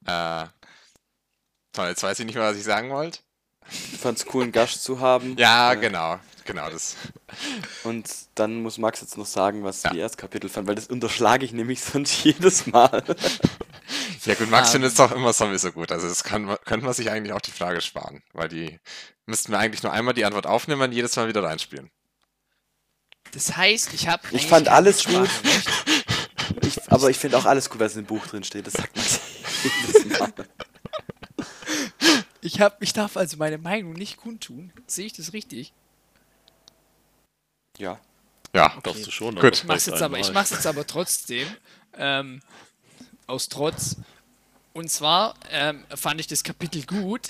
[0.08, 0.44] ja.
[0.44, 0.48] Äh,
[1.74, 3.20] toll, jetzt weiß ich nicht mehr, was ich sagen wollte.
[3.70, 5.36] Ich fand es cool, einen Gast zu haben.
[5.40, 6.20] Ja, äh, genau.
[6.46, 6.96] Genau das.
[7.84, 9.92] Und dann muss Max jetzt noch sagen, was ja.
[9.92, 13.04] die Erstkapitel fand, weil das unterschlage ich nämlich sonst jedes Mal.
[14.24, 15.92] Ja gut, Max um, findet es doch immer sowieso gut.
[15.92, 18.80] Also das kann, könnte man sich eigentlich auch die Frage sparen, weil die
[19.26, 21.90] müssten wir eigentlich nur einmal die Antwort aufnehmen und jedes Mal wieder reinspielen.
[23.34, 24.22] Das heißt, ich habe.
[24.32, 25.30] Ich fand alles gut.
[26.62, 28.68] Ich, aber ich finde auch alles gut, was im Buch drin steht.
[28.68, 29.06] Das sagt man
[29.64, 30.34] jedes Mal.
[32.42, 34.72] Ich, hab, ich darf also meine Meinung nicht kundtun.
[34.88, 35.74] Sehe ich das richtig?
[37.78, 38.00] Ja.
[38.54, 38.82] Ja, okay.
[38.84, 39.36] darfst du schon.
[39.36, 39.54] Gut.
[39.54, 41.48] Ich mach's jetzt aber, ich mach's jetzt aber trotzdem.
[41.98, 42.42] Ähm,
[43.28, 43.98] aus Trotz.
[44.74, 47.30] Und zwar ähm, fand ich das Kapitel gut.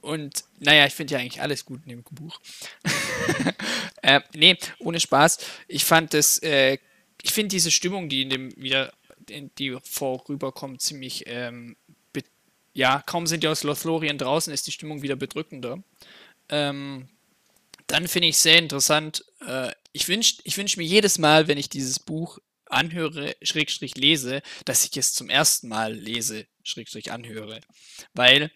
[0.00, 2.38] Und naja, ich finde ja eigentlich alles gut in dem Buch.
[4.02, 5.38] äh, nee, ohne Spaß.
[5.66, 6.78] Ich fand das, äh,
[7.22, 8.92] ich finde diese Stimmung, die in dem wieder,
[9.30, 11.76] in, die vorüberkommt, ziemlich, ähm,
[12.74, 15.82] ja, kaum sind die aus Lothlorien draußen, ist die Stimmung wieder bedrückender.
[16.48, 17.08] Ähm,
[17.86, 21.68] dann finde ich sehr interessant, äh, ich wünsche ich wünsch mir jedes Mal, wenn ich
[21.68, 27.60] dieses Buch anhöre, Schrägstrich lese, dass ich es zum ersten Mal lese, Schrägstrich anhöre.
[28.12, 28.50] Weil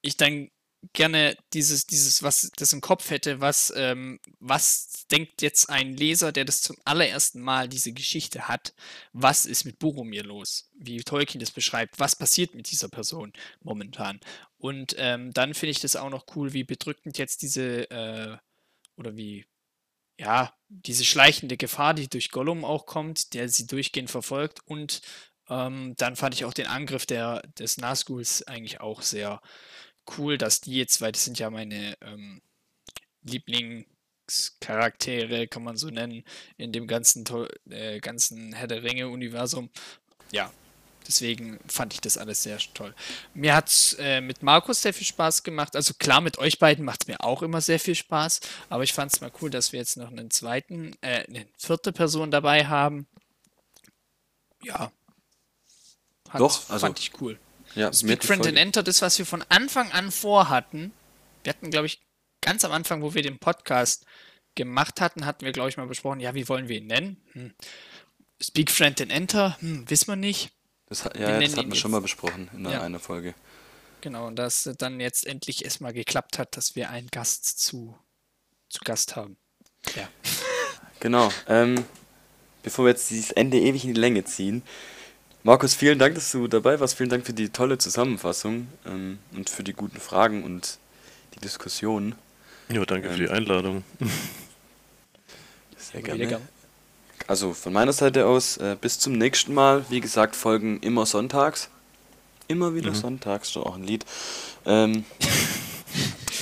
[0.00, 0.50] ich dann
[0.92, 6.32] gerne dieses, dieses, was das im Kopf hätte, was, ähm, was denkt jetzt ein Leser,
[6.32, 8.74] der das zum allerersten Mal diese Geschichte hat,
[9.12, 10.70] was ist mit Boromir los?
[10.74, 14.20] Wie Tolkien das beschreibt, was passiert mit dieser Person momentan?
[14.58, 18.36] Und ähm, dann finde ich das auch noch cool, wie bedrückend jetzt diese, äh,
[18.96, 19.46] oder wie
[20.18, 24.60] ja, diese schleichende Gefahr, die durch Gollum auch kommt, der sie durchgehend verfolgt.
[24.66, 25.00] Und
[25.48, 29.40] ähm, dann fand ich auch den Angriff der, des Nazguls eigentlich auch sehr
[30.16, 32.40] cool, dass die jetzt, weil das sind ja meine ähm,
[33.22, 36.24] Lieblingscharaktere, kann man so nennen,
[36.56, 37.24] in dem ganzen,
[37.70, 39.70] äh, ganzen Herr der Ringe-Universum.
[40.32, 40.52] Ja,
[41.06, 42.94] Deswegen fand ich das alles sehr toll.
[43.34, 45.76] Mir hat es äh, mit Markus sehr viel Spaß gemacht.
[45.76, 48.40] Also klar, mit euch beiden macht es mir auch immer sehr viel Spaß.
[48.68, 51.92] Aber ich fand es mal cool, dass wir jetzt noch einen zweiten, äh, eine vierte
[51.92, 53.06] Person dabei haben.
[54.62, 54.92] Ja.
[56.28, 57.38] Hat, Doch, also, fand ich cool.
[57.74, 60.92] Ja, Speak Friend and Enter, das, was wir von Anfang an vorhatten.
[61.42, 62.00] Wir hatten, glaube ich,
[62.40, 64.04] ganz am Anfang, wo wir den Podcast
[64.54, 67.16] gemacht hatten, hatten wir, glaube ich, mal besprochen, ja, wie wollen wir ihn nennen?
[67.32, 67.54] Hm.
[68.42, 70.50] Speak Friend and Enter, hm, wissen wir nicht.
[70.86, 72.82] Das, ja, das hatten wir schon mal besprochen in ja.
[72.82, 73.34] einer Folge.
[74.02, 77.96] Genau, und dass dann jetzt endlich erstmal geklappt hat, dass wir einen Gast zu,
[78.68, 79.36] zu Gast haben.
[79.94, 80.08] Ja.
[81.00, 81.32] Genau.
[81.48, 81.84] Ähm,
[82.62, 84.62] bevor wir jetzt dieses Ende ewig in die Länge ziehen,
[85.44, 86.96] Markus, vielen Dank, dass du dabei warst.
[86.96, 90.78] Vielen Dank für die tolle Zusammenfassung ähm, und für die guten Fragen und
[91.34, 92.14] die Diskussion.
[92.68, 93.84] Ja, danke ähm, für die ähm, Einladung.
[95.76, 96.40] Sehr gerne.
[97.26, 99.84] Also von meiner Seite aus, äh, bis zum nächsten Mal.
[99.88, 101.70] Wie gesagt, folgen immer sonntags.
[102.46, 102.96] Immer wieder mhm.
[102.96, 104.04] sonntags, schon auch ein Lied.
[104.64, 105.04] Ähm,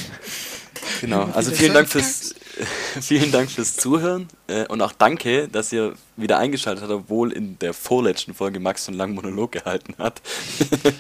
[1.01, 2.30] genau, also vielen Dank fürs,
[3.01, 7.59] vielen Dank fürs Zuhören äh, und auch danke, dass ihr wieder eingeschaltet habt, obwohl in
[7.59, 10.21] der vorletzten Folge Max so einen langen Monolog gehalten hat.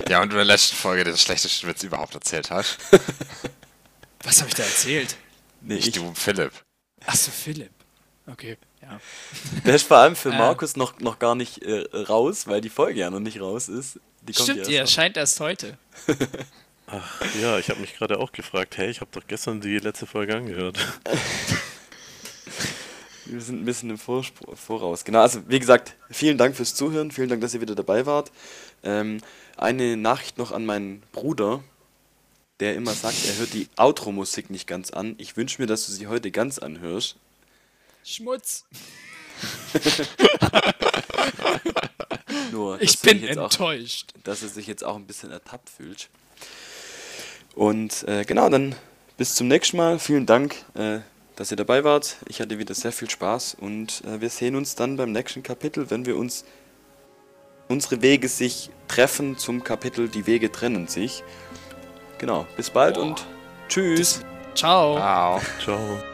[0.08, 2.78] ja, und in der letzten Folge den schlechtesten Witz überhaupt erzählt hast.
[4.22, 5.16] Was habe ich da erzählt?
[5.60, 5.92] Nee, ich.
[5.92, 6.52] du, Philipp.
[7.06, 7.70] Achso, Philipp.
[8.26, 8.56] Okay.
[8.82, 9.00] Ja.
[9.64, 10.38] Der ist vor allem für äh.
[10.38, 13.98] Markus noch, noch gar nicht äh, raus, weil die Folge ja noch nicht raus ist.
[14.22, 15.78] Die Stimmt, die erscheint erst heute.
[16.86, 20.06] Ach ja, ich habe mich gerade auch gefragt, hey, ich habe doch gestern die letzte
[20.06, 20.78] Folge angehört.
[23.30, 25.04] Wir sind ein bisschen im Vorspr Voraus.
[25.04, 28.32] Genau, also wie gesagt, vielen Dank fürs Zuhören, vielen Dank, dass ihr wieder dabei wart.
[28.82, 29.20] Ähm,
[29.56, 31.62] eine Nachricht noch an meinen Bruder.
[32.58, 35.14] der immer sagt, er hört die Outro-Musik nicht ganz an.
[35.18, 37.16] Ich wünsche mir, dass du sie heute ganz anhörst.
[38.04, 38.64] Schmutz.
[42.52, 44.12] Nur, ich bin enttäuscht.
[44.18, 46.10] Auch, dass er sich jetzt auch ein bisschen ertappt fühlt.
[47.54, 48.74] Und äh, genau, dann
[49.16, 49.98] bis zum nächsten Mal.
[49.98, 50.98] Vielen Dank, äh,
[51.40, 52.16] dass ihr dabei wart.
[52.28, 55.90] Ich hatte wieder sehr viel Spaß und äh, wir sehen uns dann beim nächsten Kapitel,
[55.90, 56.44] wenn wir uns
[57.66, 61.24] unsere Wege sich treffen zum Kapitel Die Wege trennen sich.
[62.18, 63.04] Genau, bis bald Boah.
[63.04, 63.26] und
[63.70, 64.20] tschüss.
[64.54, 64.96] Ciao.
[64.96, 65.40] Ciao.
[65.64, 66.09] Ciao.